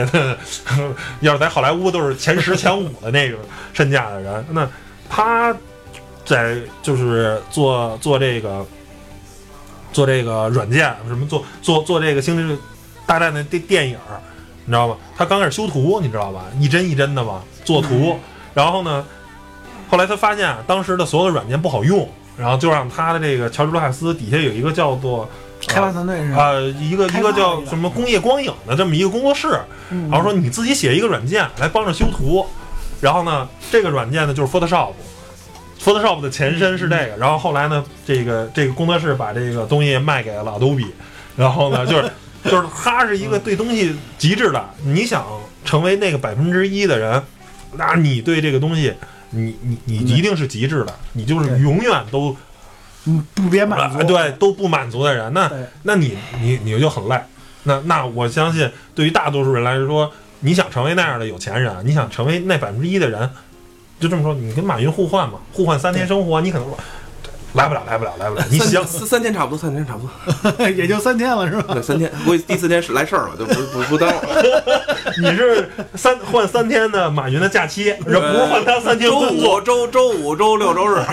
[1.20, 3.38] 要是在好莱坞都是前十前五的那种
[3.72, 4.44] 身价的人。
[4.50, 4.68] 那
[5.08, 5.54] 他
[6.24, 8.66] 在就是做做这个
[9.92, 12.62] 做这个软件，什么做做做这个星际
[13.06, 13.96] 大战的电电影，
[14.64, 14.96] 你知道吗？
[15.16, 16.44] 他刚开始修图，你知道吧？
[16.58, 18.18] 一帧一帧的嘛，做图。
[18.54, 19.04] 然后呢，
[19.88, 25.28] 后来他发现当时的所有的软件不好用，然后就让他的这个乔治卢卡斯底下有一个叫做
[25.66, 26.42] 开发团队是吧？
[26.42, 29.58] 啊、一个一个叫什么工业光影的这么一个工作室，
[29.90, 30.10] 嗯。
[30.10, 32.44] 然后说你自己写一个软件来帮着修图，
[33.00, 34.92] 然后呢，这个软件呢就是 Photoshop。
[35.82, 40.88] Photoshop 的前身是这个，然后后来呢，这个这个工作室把这个东西卖给了 Adobe，
[41.36, 42.10] 然后呢，就是
[42.44, 45.24] 就是他是一个对东西极致的，你想
[45.64, 47.22] 成为那个百分之一的人，
[47.72, 48.94] 那你对这个东西，
[49.30, 52.36] 你你你一定是极致的，你就是永远都
[53.06, 55.50] 嗯，不别满足，啊对都不满足的人，那
[55.84, 57.18] 那你你你就很累。
[57.62, 60.10] 那那我相信，对于大多数人来说，
[60.40, 63.28] 你想成为那样的有钱人，你想成为那百分之一的人，
[63.98, 66.78] 就这么说，你跟马云互换嘛，互换三天生活，你可能说
[67.54, 68.44] 来不了，来不了，来不了。
[68.48, 70.06] 你行三三天差不多，三天差不
[70.52, 71.74] 多， 也就三天了是吧？
[71.74, 74.42] 对，三天，估计第四天是来事儿了，就不不不耽误了。
[75.20, 79.56] 你是三换三天的马云的假期，这不是换他三天周工作。
[79.56, 81.00] 五、周周五、周六、周日，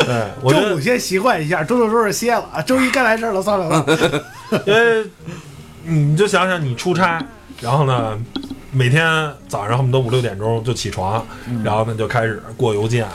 [0.00, 3.84] 对，我觉得周五先习惯一下，周六周日歇了，啊周一该来事儿了，算了吧。
[4.66, 5.04] 因为
[5.84, 7.22] 你就想想你出差，
[7.60, 8.18] 然后呢，
[8.72, 11.22] 每天早上恨不得五六点钟就起床，
[11.62, 13.06] 然后呢就开始过邮件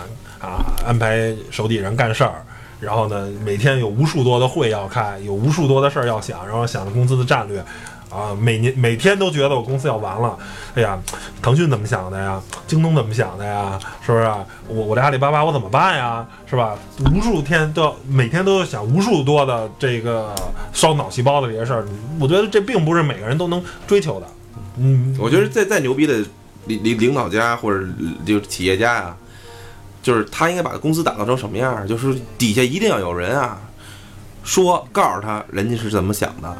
[0.44, 2.44] 啊，安排手底人干事儿。
[2.80, 7.64] 然后呢，每天有无数多的会要开，有无数多的事儿要想，然后想着公司的战略，
[8.10, 10.38] 啊，每年每天都觉得我公司要完了。
[10.76, 11.00] 哎呀，
[11.42, 12.42] 腾讯怎么想的呀？
[12.68, 13.80] 京东怎么想的呀？
[14.06, 14.26] 是不是？
[14.68, 16.28] 我我这阿里巴巴我怎么办呀？
[16.46, 16.76] 是吧？
[17.06, 20.36] 无数天都要每天都要想无数多的这个
[20.74, 21.86] 烧脑细胞的这些事儿，
[22.20, 24.28] 我觉得这并不是每个人都能追求的。
[24.78, 26.16] 嗯，我觉得再再牛逼的
[26.66, 27.88] 领领领导家或者
[28.26, 29.16] 就是企业家呀、
[30.04, 31.88] 就是他应该把公司打造成什么样？
[31.88, 33.60] 就是底下一定要有人啊，
[34.44, 36.56] 说告诉他人家是怎么想的，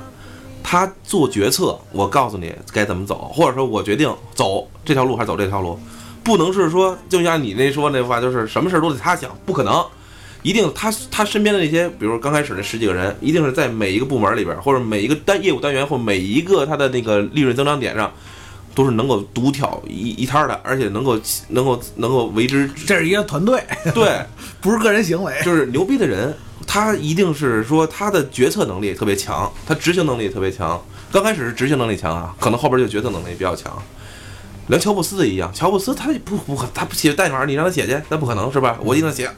[0.64, 5.78] 他做决策，我告诉你该怎么走，或者说我决定走这条路还是走这条路，
[6.24, 9.86] 不能是说就像你那说那话，就是什么事都得他想，不可能。
[10.42, 18.12] 一定他他身边的那些，比如刚开始那十几个人，一定是在每一个部门里边，或者每一个单业务单元或每一个他的那个利润增长点上，
[18.76, 21.20] 都是能够独挑一一摊儿的，而且能够
[21.50, 23.64] 能够能够为之这是一个团队，
[23.94, 24.20] 对，
[24.62, 25.34] 不是个人行为。
[25.44, 30.82] 就是牛逼的人，他一定是说他的决策能力特别强，他执行能力特别强。
[31.12, 33.72] 刚开始是执行能力强啊，可能后边就决策能力比较强。
[34.68, 38.80] 连乔布斯也一样，乔布斯他也不不可，他不写代码，你让他写去，那不可能是吧？
[38.82, 39.30] 我一定写。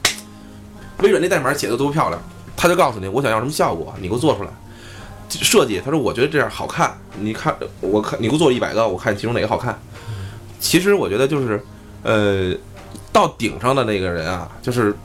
[0.99, 2.21] 微软那代码写的多漂亮，
[2.55, 4.49] 他就告诉你我想要什么效果，你给我做出来。
[5.30, 9.80] 设计，他说我觉得这样好看，你看我看你给我做一百个，我看其中哪个好看。
[10.59, 11.63] 其实我觉得就是，
[12.03, 12.55] 呃，
[13.11, 14.95] 到顶上的那个人啊，就是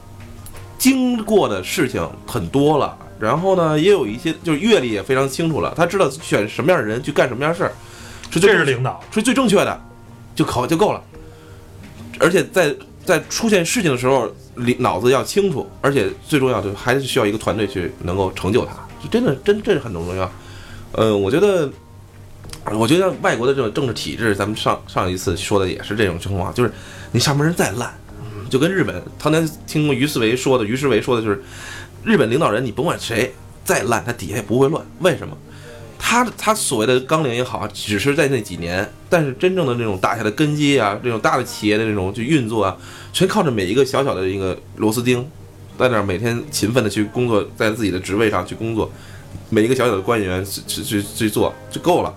[0.78, 7.72] 经过的事情很多了，然后呢，也有一些就是阅历也非常清楚了，他知道选什么样的人去干什么样的事儿，
[8.30, 9.80] 是最这是领导，是最正确的，
[10.34, 11.02] 就考就够了。
[12.18, 14.30] 而且在在出现事情的时候，
[14.78, 20.30] 脑子要清楚，而且最重要的还是需要一个团队去能够成就它，就真的真这是很重要。
[20.92, 21.70] 呃，我觉得，
[22.72, 26.72] 我觉得外国的这种政治体制，咱们上上一次说的也是这种情况，就是
[27.12, 27.92] 你上面人再烂，
[28.50, 31.42] 就跟日本当年听于思维说的，于世维说的就是，
[32.04, 33.32] 日本领导人你甭管谁
[33.64, 35.36] 再烂，他底下也不会乱，为什么？
[36.02, 42.76] 他他所谓的纲领也好，只是在那几年，但是真正的那种打下的根基啊，这种大的企业的这种就运作啊，
[43.12, 45.28] 全靠着每一个小小的一个螺丝钉，
[45.80, 48.92] 在那儿每天勤奋的去工作，在自己的职位上去工作，
[49.48, 52.14] 每一个小小的官员去去去去做就够了。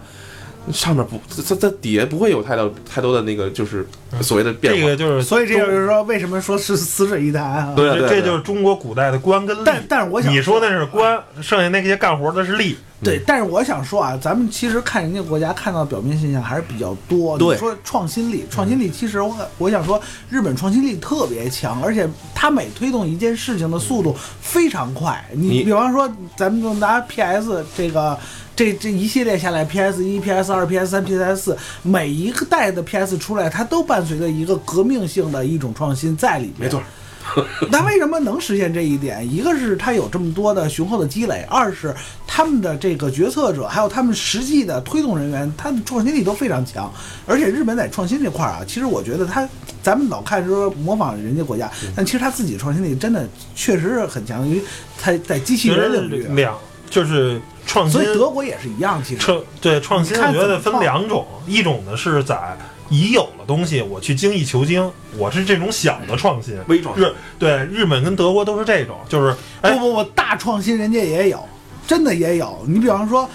[0.71, 3.85] 上面不，它它底下不会有太多太多的那个，就是
[4.21, 4.79] 所谓的变化。
[4.79, 7.73] 这个就是所以这就是说，为什么说是死水一潭啊？
[7.75, 9.61] 对对对这这就是中国古代的官跟吏。
[9.65, 12.75] 但但是我想你说的是官，剩下那些干活的是吏。
[13.03, 17.37] 对，但是我想说啊，咱们其实看人家国家看到表面现象还是比较多。
[17.37, 25.21] 对说创新力，创新力其实我我想说，日本创新力特别强，而且它每推动一件事情的速度非常快。
[25.33, 28.17] 你你比方说，咱们就拿 PS 这个。
[28.55, 36.61] 这这一系列下来，PS 一、PS 二、PS 三、PS 四，每一个代的 PS 出来，它都伴随着一个革命性的一种创新在里面。
[36.61, 36.81] 没错，
[37.71, 39.27] 那为什么能实现这一点？
[39.27, 41.95] 一个是它有这么多的雄厚的积累，二是
[42.27, 46.93] 他们的这个决策者，还有他们实际的推动人员，他的创新力都非常强。
[47.25, 49.49] 而且日本在创新这块儿啊，其实我觉得他，
[49.81, 54.61] 咱们老看说模仿人家国家，但其实他自己创新力真的确实是很强，因为
[54.99, 56.55] 他在机器人领域，两
[56.93, 59.01] 就是创新所以德国也是一样。
[59.03, 62.55] 其实创对创新，我觉得分两种，一种呢是在
[62.89, 66.55] 已有的东西我去精益求精，我是这种小的创新。
[66.67, 71.43] 微创新日对日本跟德国都是这种，就是哎不不不，大创新人家也有，
[71.87, 72.63] 真的也有。
[72.67, 73.27] 你比方说，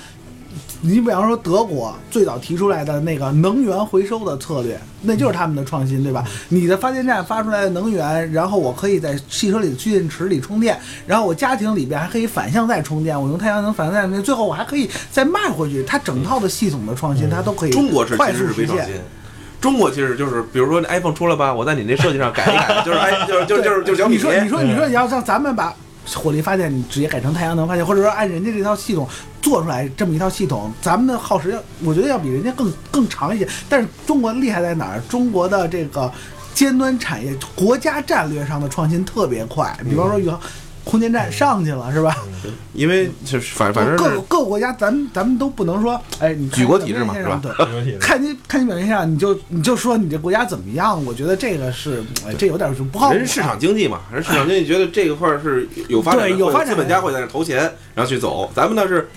[0.80, 6.24] 你比方说德国最早提出来的那个能源回收的策略，那就是他们的创新，对吧？
[6.48, 15.82] 你的发电站发出来的能源，然后我可以在汽车里的蓄电池里充电，然后我家庭里边还可以反向再充电，我用太阳能反向再充电，最后我还可以再卖回去。
[15.82, 18.94] 它整套的系统的创新，它都可以中国是快其实速实现是微创新。。
[19.60, 24.14] 中国其实就是，比如说那 iPhone 出了吧，我在你那设计上改一改，就是哎，就是就是就是就是小米。
[24.14, 25.74] 你说你说你说你要让咱们把
[26.14, 29.08] 火力发电直接改成太阳能发电，或者说按人家这套系统
[29.42, 33.48] 做出来这么一套系统，咱们的耗时要我觉得要比人家更更长一些。
[33.68, 35.00] 但是中国厉害在哪儿？
[35.08, 36.10] 中国的这个
[36.54, 40.40] 尖端产业国家战略上的创新特别快，比方说宇航
[40.88, 42.16] 空间站上去了是吧？
[42.72, 47.98] 因为就是反反正各各个国家咱们咱们都不能说，哎，你举国体制嘛是吧对。
[47.98, 51.04] 看你看你表现上，你就你就说你这国家怎么样？
[51.04, 53.16] 我觉得这个是，哎，这有点是不靠谱啊。
[53.18, 57.58] 人市场经济嘛，人市场经济觉得这一块儿是有发展对有发展资本家会在那投钱，
[57.94, 58.50] 然后去走。
[58.54, 59.10] 咱们呢是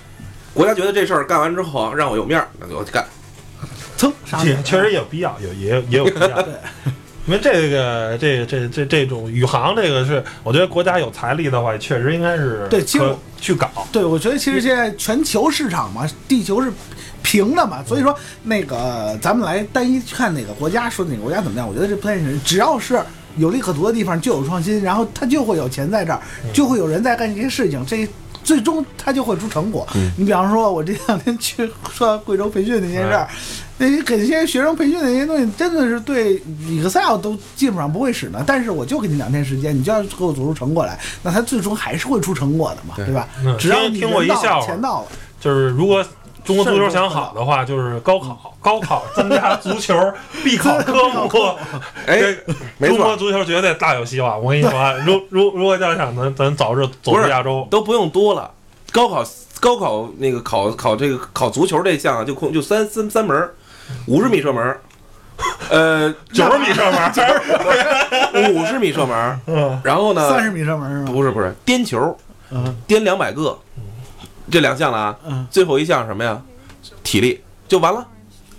[0.53, 3.05] 国家觉得这事儿干完之后让我有面儿，那就我去干。
[3.97, 6.45] 噌上去确确实有必要，有也有也有 必要。
[7.25, 13.69] 对因为这个这这这这种宇航，这个是我觉得国家有财力的话，确实应该是对其实去搞。
[13.91, 16.71] 对，我觉得其实现在全球市场嘛，地球是
[17.21, 22.39] 平的嘛，所以说那个咱们来单一看哪个国家说哪个国家怎么样，我觉得这不太现实。
[22.43, 22.99] 只要是
[23.37, 26.19] 有利可图的地方就有创新，然后它就会有钱在这儿，
[26.51, 28.07] 就会有人在干这些事情，这
[28.43, 29.87] 最终它就会出成果。
[30.17, 33.27] 你比方说，我这两天去说贵州培训那件事儿。
[33.81, 38.43] 那些给那些学生培训的那些东西，真的是对 Excel 都基本上不会使呢。
[38.45, 43.57] 但是我就给你两天时间，你就要给我做出成果来，那他最终还是会出成果的嘛，对对吧嗯？
[43.57, 45.07] 只要你听听过一笑话钱到了，
[45.39, 46.05] 就是如果
[46.43, 49.95] 中国足球想好的话，就是高考，高考增加足球
[50.43, 51.29] 必考科目。
[52.05, 52.35] 哎，
[52.79, 54.39] 中国，足球绝对大有希望。
[54.41, 58.49] 我跟你说啊， 如如如果要想咱咱早日走出亚洲，都不用多了。
[58.91, 59.23] 高考
[59.59, 63.53] 高考那个考考这个考足球这项啊就空就三三三门儿，
[64.07, 64.77] 五十米射门，
[65.69, 71.11] 呃， 九十米射门， 五十米射门儿，嗯，然后呢，三十米射门是吗？
[71.11, 72.17] 不是不是颠球，
[72.51, 72.75] 嗯。
[72.87, 73.57] 颠两百个，
[74.51, 75.17] 这两项了啊。
[75.25, 76.41] 嗯，最后一项什么呀？
[77.03, 77.41] 体力。
[77.67, 78.05] 就完了，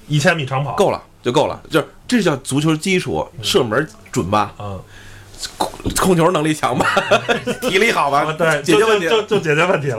[0.08, 0.74] 一千米长跑。
[0.74, 4.80] 够了就够了，就是这叫足球基础，射门准吧，嗯，
[5.58, 5.70] 控
[6.00, 6.86] 控球能力强吧，
[7.60, 8.24] 体力好吧？
[8.24, 9.10] 啊，对，解决问题了。
[9.10, 9.98] 就就解决问题了。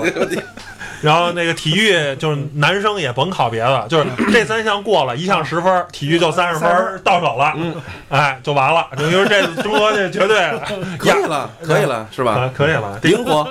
[1.03, 7.75] 然后那个体育就是男生也甭考别的，就是这三项过了，一项十分，体育就三十30分到手了，嗯，
[8.09, 8.87] 哎，就完了。
[8.97, 10.51] 就因为这中国这绝对
[10.97, 12.33] 可以了，可以了，是吧？
[12.33, 13.47] 啊，可以了，灵活，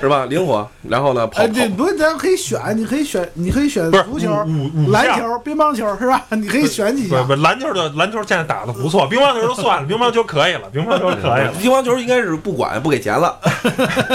[0.00, 0.26] 是吧？
[0.26, 6.24] 灵活，然后呢，跑哎，跑这不是咱可以选，你可以选，你可以选足球、五五篮球、乒乓球是吧？
[6.30, 7.42] 你可以选几项不是不。
[7.42, 13.38] 篮球就篮球现在打的不错，乒乓球就算了，乒乓球可以了，乒乓球可以了， 乒乓球应该是不管不给钱了，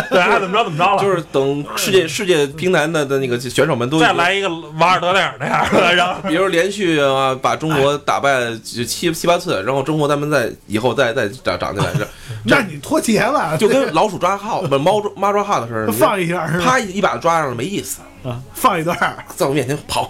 [0.09, 1.01] 对，爱怎么着怎么着了。
[1.01, 4.49] 就是等世界世界乒坛的的那个选手们都再来一个
[4.79, 6.19] 瓦尔德内尔那样的， 然后。
[6.27, 12.07] 比如连续啊把中国打败七七八次，然后中国咱们再以后再再长长起来，这
[12.43, 16.47] 那你脱节了，就跟老鼠抓耗不是猫抓猫抓耗的似的，你 放一下？
[16.63, 18.97] 啪一一把抓上了没意思，啊，放一段，
[19.35, 20.09] 在我面前跑，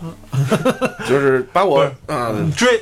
[1.09, 2.32] 就是把我不啊。
[2.55, 2.80] 追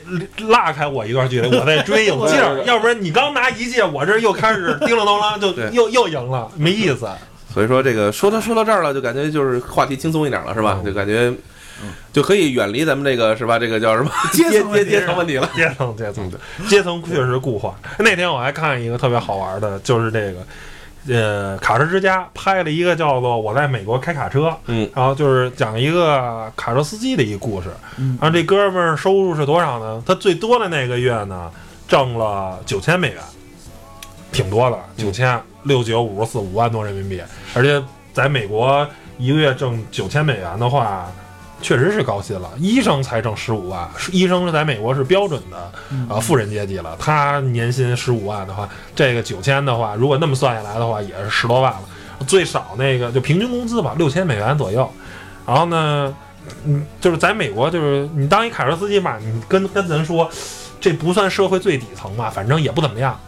[0.48, 7.08] 拉开我一段距离，我再追有劲儿，要不然你刚拿一届，我这又开始叮了咚啷就又又赢了，没意思。
[7.54, 10.80] 所以说这个说到说到这儿了，就感觉就是话题轻松一点了，是吧？
[10.84, 11.32] 就感觉
[12.14, 13.58] 就可以远离咱们这个是吧？
[13.58, 15.49] 这个叫什么阶阶 阶层问题阶层问题了。
[15.56, 16.32] 阶层阶层
[16.68, 17.76] 阶层确实固化。
[17.99, 20.39] 那天我还看一个特别好玩的，就是这个。
[21.08, 27.70] 呃，卡车之家拍了一个叫做《我在美国开卡车》，嗯，然后就是讲一个卡车司机的一个故事。
[27.97, 30.04] 嗯然后这哥们儿收入是多少呢？
[30.06, 31.49] 他最多的那个月呢，
[31.88, 33.18] 挣了九千美元，
[34.32, 37.22] 挺多的，九千六九五十四五万多人民币。
[37.54, 41.06] 而且在美国一个月挣九千美元的话，
[41.62, 42.50] 确实是高薪了。
[42.58, 46.96] 医生才挣十五万，医生是在美国是标准的嗯啊富人阶级了。
[47.00, 51.82] 他年薪十五万的话，这个九千的话，如果那么算下来的话，也是十多万了。
[52.28, 54.90] 最少那个就平均工资吧，六千美元左右。
[55.46, 56.16] 然后呢，
[56.66, 60.30] 嗯，就是在美国，就是你当一卡车司机吧，你跟跟咱说，
[60.80, 63.20] 这不算社会最底层吧，反正也不怎么样。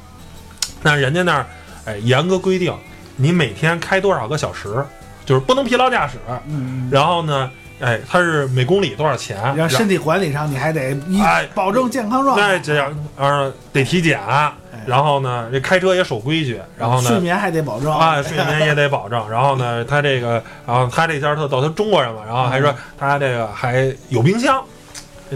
[0.83, 1.45] 但是人家那儿，
[1.85, 2.73] 哎，严格规定，
[3.15, 4.83] 你每天开多少个小时，
[5.25, 6.17] 就是不能疲劳驾驶。
[6.47, 9.37] 嗯，然后呢，哎，它是每公里多少钱？
[9.55, 14.19] 然后身体管理上你还得一哎保证健康状态，再这样，呃，得体检，
[14.85, 19.29] 然后呢，这开车也守规矩，然后呢，睡眠还得保证啊，睡眠也得保证。
[19.29, 24.82] 然后呢，他这个，然后他这家特逗，他中国人嘛，然后还说他这个还有冰箱，这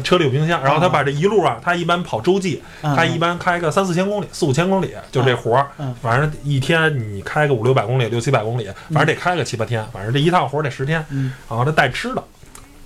[0.02, 0.64] 车里有冰箱。
[0.64, 5.94] 然后他把这一路啊，他一般跑洲际，嗯他一般开个三四千公里、四五千公里，就这活儿嗯。
[6.02, 11.06] 反正一天你开个五六百公里、六七百公里，反正得开个七八天，反正这一趟活儿得十天。
[11.10, 12.24] 嗯然后他带吃的。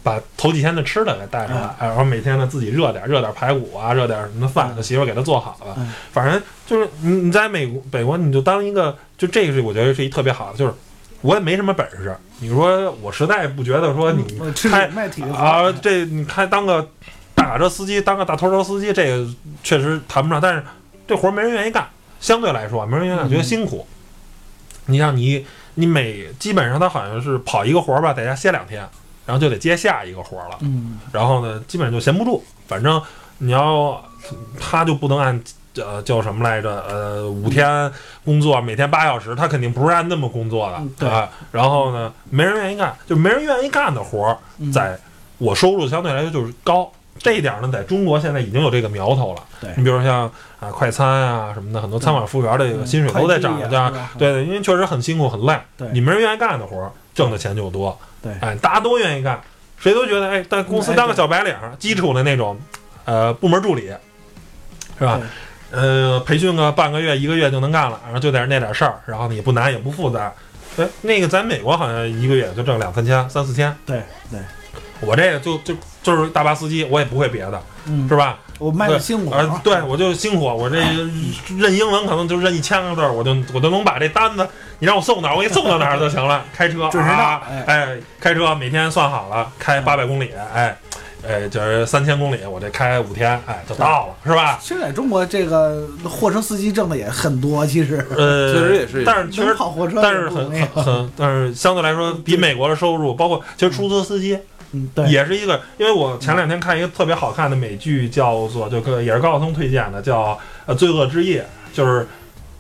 [0.04, 5.76] 把头几天的吃的给带上然后每天呢自己热点热点排骨啊，热点什么饭，他媳妇给他做好了。
[5.78, 10.74] 嗯反正就是你你在美国美国你就当一个，就这个是我觉得是一特别好的，就是
[11.22, 14.24] 我也没什么本事，你说我实在不觉得说你
[14.70, 16.88] 开力卖体啊，这你开当个
[17.36, 19.28] 大卡车司机，当个大拖车司机，这个
[19.64, 20.64] 确实谈不上，但是
[21.08, 21.88] 这活儿没人愿意干，
[22.20, 23.86] 相对来说没人愿意干，嗯觉得辛苦。
[24.88, 25.46] 你像你
[25.76, 28.82] 你每基本上他好像是跑一个活儿吧，在家歇两天，
[29.26, 30.58] 然后就得接下一个活儿了。
[30.62, 33.02] 嗯然后呢，基本上就闲不住，反正
[33.38, 34.04] 你要
[34.60, 35.40] 他就不能按
[35.76, 36.84] 呃叫什么来着？
[36.88, 37.92] 呃，五天
[38.26, 41.30] 工作，每天八小时，他肯定不是按那么工作的嗯对啊。
[41.52, 44.38] 然后呢，没人愿意干，就没人愿意干的活
[44.74, 44.98] 在
[45.38, 46.92] 我收入相对来说就是高。
[47.20, 49.44] 这一点呢，在中国现在已经有这个苗头了。
[49.60, 50.22] 对你比如像
[50.60, 54.12] 啊快餐啊什么的，很多餐馆服务员的这个薪水都在涨快递价啊是吧。
[54.18, 55.56] 对，因为确实很辛苦很累。
[55.78, 57.96] 对你没人愿意干的活儿，挣的钱就多。
[58.24, 59.40] 对哎，大家都愿意干，
[59.78, 62.60] 谁都觉得哎，在公司当个小白领儿，基础的那种，
[63.06, 63.94] 呃，部门助理，
[64.98, 65.20] 是吧？
[65.72, 70.32] 呃，培训个半个月、一个月就能干了，然后就在那点事儿，然后呢也不难也不复杂。
[70.78, 73.76] 哎，那个在美国好像一个月就挣两三千、三四千。
[73.86, 74.40] 对对，
[75.00, 78.38] 我这个就就就是大巴司机，我也不会别的，嗯是，吧？
[78.60, 80.78] 我卖的辛苦啊，对，我就辛苦，我这
[81.58, 84.48] 认英文可能就认一千个字儿，我就我都能把这单子，
[84.78, 86.46] 你让我送哪儿，我给你送到哪儿就行了。
[86.54, 90.78] 开车准时到啊，哎哎，开车每天算好了，开八百公里，哎，哎，
[91.52, 94.58] 就是三千公里，我这开五天，哎，就到了，是吧？
[94.62, 104.38] 其实在中国这个货车司机挣的也很多，其实呃，确实也是但是确实跑货车但是很很很，但是相对来说，比美国的收入，包括其实出租车司机
[104.72, 111.46] 嗯对，也是一个，因为我前两天看一个特别好看的美剧，叫做就跟也是高晓松推荐的，叫呃《罪恶之夜》，
[111.78, 112.08] 就是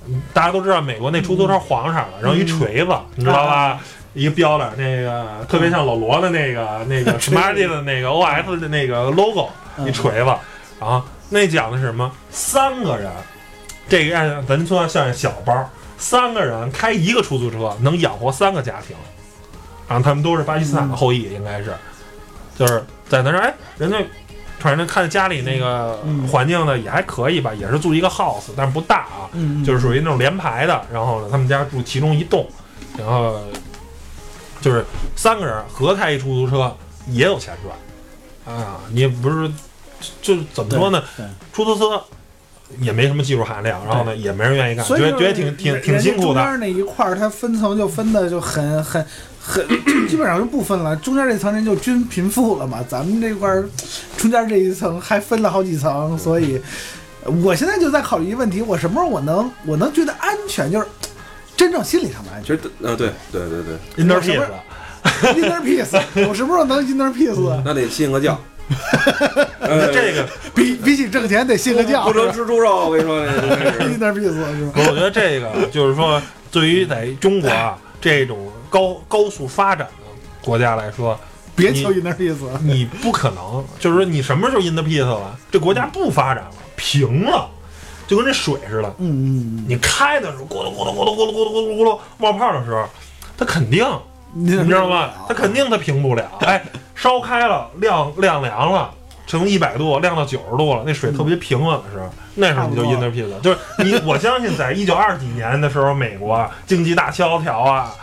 [0.08, 3.80] 嗯大家都知道美国那出租车黄色的，然后一锤子，你知道吧？
[4.14, 9.88] 一个标了，那个特别像老罗的那个那个 Smarty 的那个 OS 的那个 logo，嗯。
[9.88, 10.36] 一锤子，
[10.80, 12.12] 然后那讲的是什么？
[12.30, 13.10] 三个人，
[13.88, 18.96] 这个按咱说像小包，三个人开一个出租车能养活三个家庭，
[19.88, 21.74] 然后他们都是巴基斯坦的后裔，应该是，
[22.58, 23.98] 就是在那儿，哎，人家
[24.60, 26.28] 反正看家里那个嗯。
[26.28, 30.82] 环境呢也还可以吧，也是住一个 house，但是不大啊，嗯，就是属于那种连排的。
[30.92, 32.48] 然后呢，他们家住其中一栋，
[32.98, 33.40] 然后
[34.62, 34.86] 就是
[35.16, 36.74] 三个人合开一出租车
[37.08, 38.80] 也有钱赚啊！
[38.92, 39.52] 你不是
[40.22, 41.04] 就就怎么说呢？
[41.52, 42.02] 出租车
[42.80, 46.42] 也没什么技术含量，然后呢也没人愿意干，所以觉得觉得挺挺挺辛苦的。
[46.42, 49.06] 中间那一块儿，它分层就分的就很很
[49.42, 49.68] 很，
[50.08, 50.96] 基本上就不分了。
[50.96, 53.68] 中间这层人就均贫富了嘛，咱们这块儿
[54.16, 56.62] 中间这一层还分了好几层，所以
[57.44, 60.88] 我现在就在考虑一个问题：我什么时候我能我能觉得安全，就是
[61.62, 64.42] 真正心理上的安全其实呃对对对对，inner 我是不
[65.64, 67.38] peace 是？inner 我什么时候能 inner peace？
[67.64, 68.36] 那得信个教。
[69.60, 73.22] 呃，这个，比比起挣钱得信个教不能吃猪肉，我跟你说，，
[73.86, 74.72] inner peace 是吧？
[74.76, 80.06] 我觉得这个就是说，对于在中国啊这种高高速发展的
[80.42, 81.20] 国家来说，
[81.56, 85.38] 别求 inner peace，你不可能，就是说你什么时候 in the peace 了？
[85.52, 87.48] 这国家不发展了，平了，
[88.12, 88.90] 就跟那水似的。
[88.98, 92.86] 嗯嗯嗯你开的时候咕噜咕噜咕噜咕噜咕噜咕噜咕噜冒泡的时候，
[93.38, 93.86] 它肯定，
[94.36, 95.12] 嗯，你知道吗？
[95.30, 96.30] 它肯定它平不了。
[96.42, 96.62] 哎，
[96.94, 98.92] 烧开了，晾晾凉了。
[99.28, 103.40] 从一百度晾到九十度了，那水特别平稳的时候，那时候你就 in the peace 了。
[103.40, 107.96] 就是你，我相信在一九二几年的时候，美国啊经济大萧条啊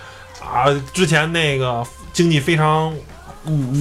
[0.43, 1.85] 啊，之前那个
[2.15, 2.95] 经济非常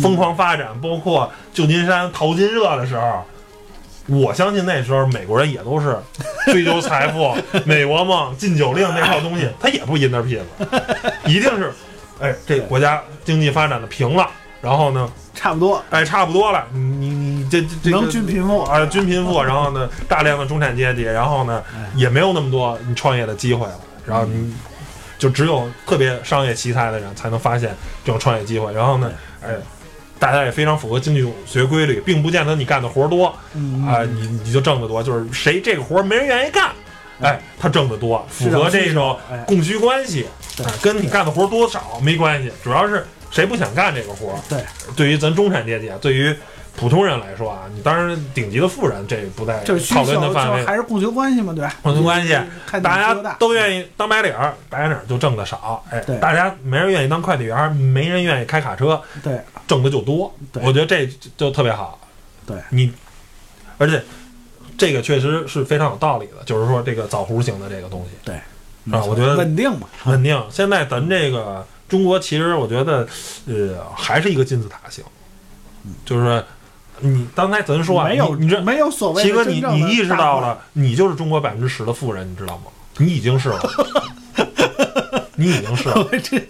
[0.02, 3.24] 疯狂发展，包括旧金山淘金热的时候，
[4.08, 5.98] 我相信那时候美国人也都是
[6.46, 7.36] 追求财富、
[7.66, 10.40] 美国梦、禁酒令那套东西，他也不 in their peace，
[11.26, 11.72] 一定是，
[12.20, 14.28] 哎，这国家经济发展的平了，
[14.62, 24.54] 然后呢，差不多哎，差不多了，你你你这这这能均贫富啊，均贫富，然后呢，大量的中产阶级，然后呢，哎也没有那么多你创业的机会了，然后你
[25.18, 29.12] 就只有特别商业奇才的人才能发现这种创业机会，然后呢，
[29.44, 29.50] 哎，
[30.20, 36.72] 大家也非常符合经济学规律，并不见得你干的活儿多嗯啊，你你就挣得多，就是谁这个活儿没人愿意干。
[37.20, 44.40] 哎，他挣得多，符合这种哎供需关系，对啊，跟你干的活儿多少没关系，主要是谁不想干这个活儿。
[44.48, 44.64] 对，
[44.96, 46.36] 对于咱中产阶级，啊，对于
[46.78, 51.74] 普通人来说啊，你当然顶级的富人这不在讨论的范围，还是供求关系嘛，对吧？
[51.82, 52.40] 供求关系，
[52.82, 59.42] 大家都愿意当白领儿，白领儿就挣的少，哎对，大家没人愿意当快递员儿，没人愿意开卡车，对。
[59.68, 60.34] 挣的就多。
[60.54, 61.06] 我觉得这
[61.36, 62.00] 就特别好。
[62.46, 62.56] 对。
[62.70, 62.94] 你，
[63.78, 64.02] 而且
[64.78, 68.36] 这个确实是非常有道理的，就是说这个枣核型的这个东西对。
[68.94, 70.42] 啊，我觉得稳定嘛，稳定。
[70.50, 73.06] 现在咱这个中国，其实我觉得，
[73.46, 75.04] 呃，还是一个金字塔型，
[76.06, 76.42] 就是说
[77.00, 82.72] 你刚才咱说啊，没有你你这没有所谓的齐哥，你你意识到了，你就是中国百分之十的富人，你知道吗？
[83.00, 83.60] 你已经是了，
[85.36, 86.08] 你已经是了。
[86.24, 86.42] 这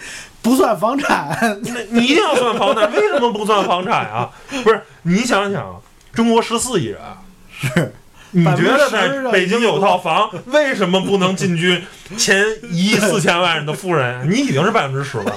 [0.42, 4.30] 不算房产，那你一定要算房产，为什么不算房产啊？
[4.64, 5.82] 不是，你想想，
[6.14, 7.02] 中国十四亿人，
[7.52, 7.94] 是
[8.32, 11.84] 你觉得10%在北京有套房，为什么不能进军
[12.16, 14.32] 前一亿四千万人的富人？
[14.32, 15.36] 你已经是百分之十了，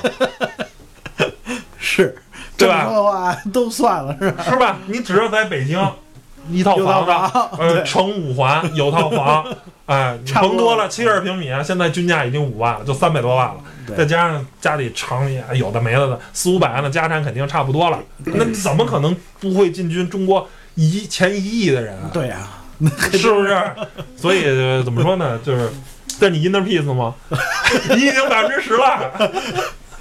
[1.76, 2.16] 是
[2.61, 4.44] 对吧说的话都算了，是吧？
[4.44, 4.76] 是吧？
[4.86, 5.78] 你只要在北京
[6.50, 9.44] 一套房子，房呃， 对城五环有套房，
[9.86, 13.56] 哎，甭多了，七十二平米，现在均价已经五万了，就三百多万了。
[13.86, 17.98] 对再加上家里厂里有的没了的，四五百万的家产肯定差不多了。
[18.24, 22.11] 那怎么可能不会进军中国一前一亿的人啊？
[22.12, 22.48] 对呀，
[23.12, 23.61] 是不是？
[24.16, 25.38] 所以呃怎么说呢？
[25.44, 25.70] 就是，
[26.20, 27.14] 但你 inner peace 吗？
[27.90, 29.12] 你已经百分之十了，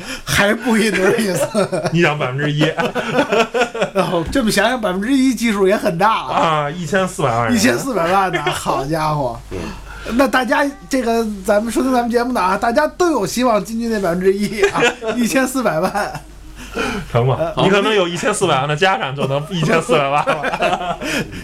[0.24, 1.48] 还不一点意思。
[1.92, 2.60] 你想百分之一
[3.94, 9.40] 然后这么想想，百分之一基数也很大，啊，一千四百万，一千四百万呢，好家伙！
[10.14, 14.82] 那大家这个咱们收听咱们节目的啊，大家都有希望进军那百分之一啊，
[15.16, 16.22] 一千四百万，
[17.12, 17.38] 成吗？
[17.40, 20.98] 呃你可能有一千四百万的家产，就能一千四百万了，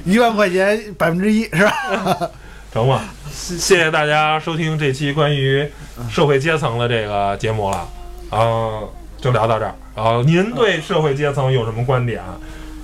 [0.06, 2.30] 一万块钱百分之一是吧？
[2.74, 3.01] 成吗？
[3.32, 5.70] 谢谢谢大家收听这期关于
[6.10, 7.88] 社会阶层的这个节目了，
[8.32, 9.73] 嗯，就聊到这儿。
[9.95, 12.38] 然后您对社会阶层有什么观点啊？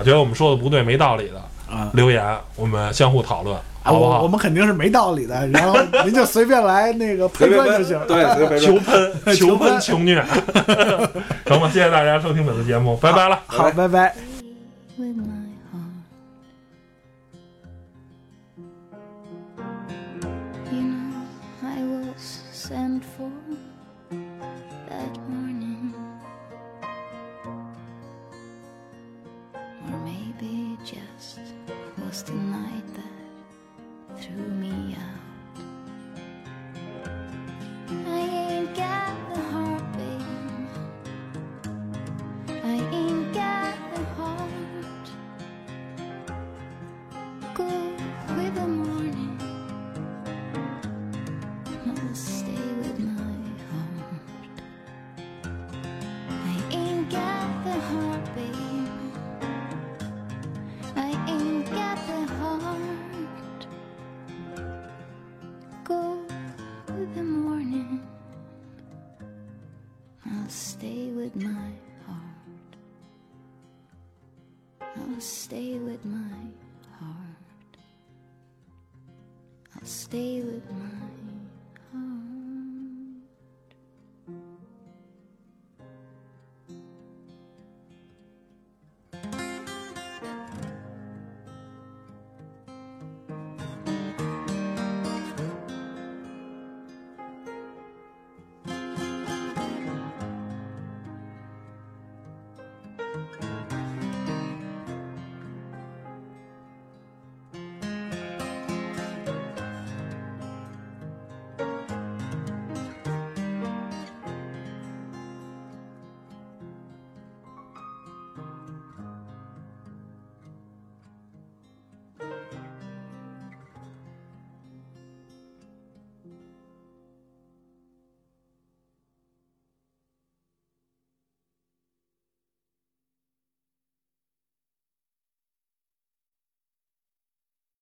[0.03, 2.25] 觉得我们说的不对、没道理的，啊，留言
[2.55, 4.17] 我们相互讨论，好不好？
[4.17, 7.99] 我我们肯定是没道理的，然后您就随便来那个喷就行。
[8.07, 9.35] 对，求喷。
[9.35, 10.23] 求 喷、求虐，
[11.45, 11.69] 成吧？
[11.71, 13.39] 谢谢大家收听本次节目，拜拜了。
[13.45, 14.15] 好，拜拜。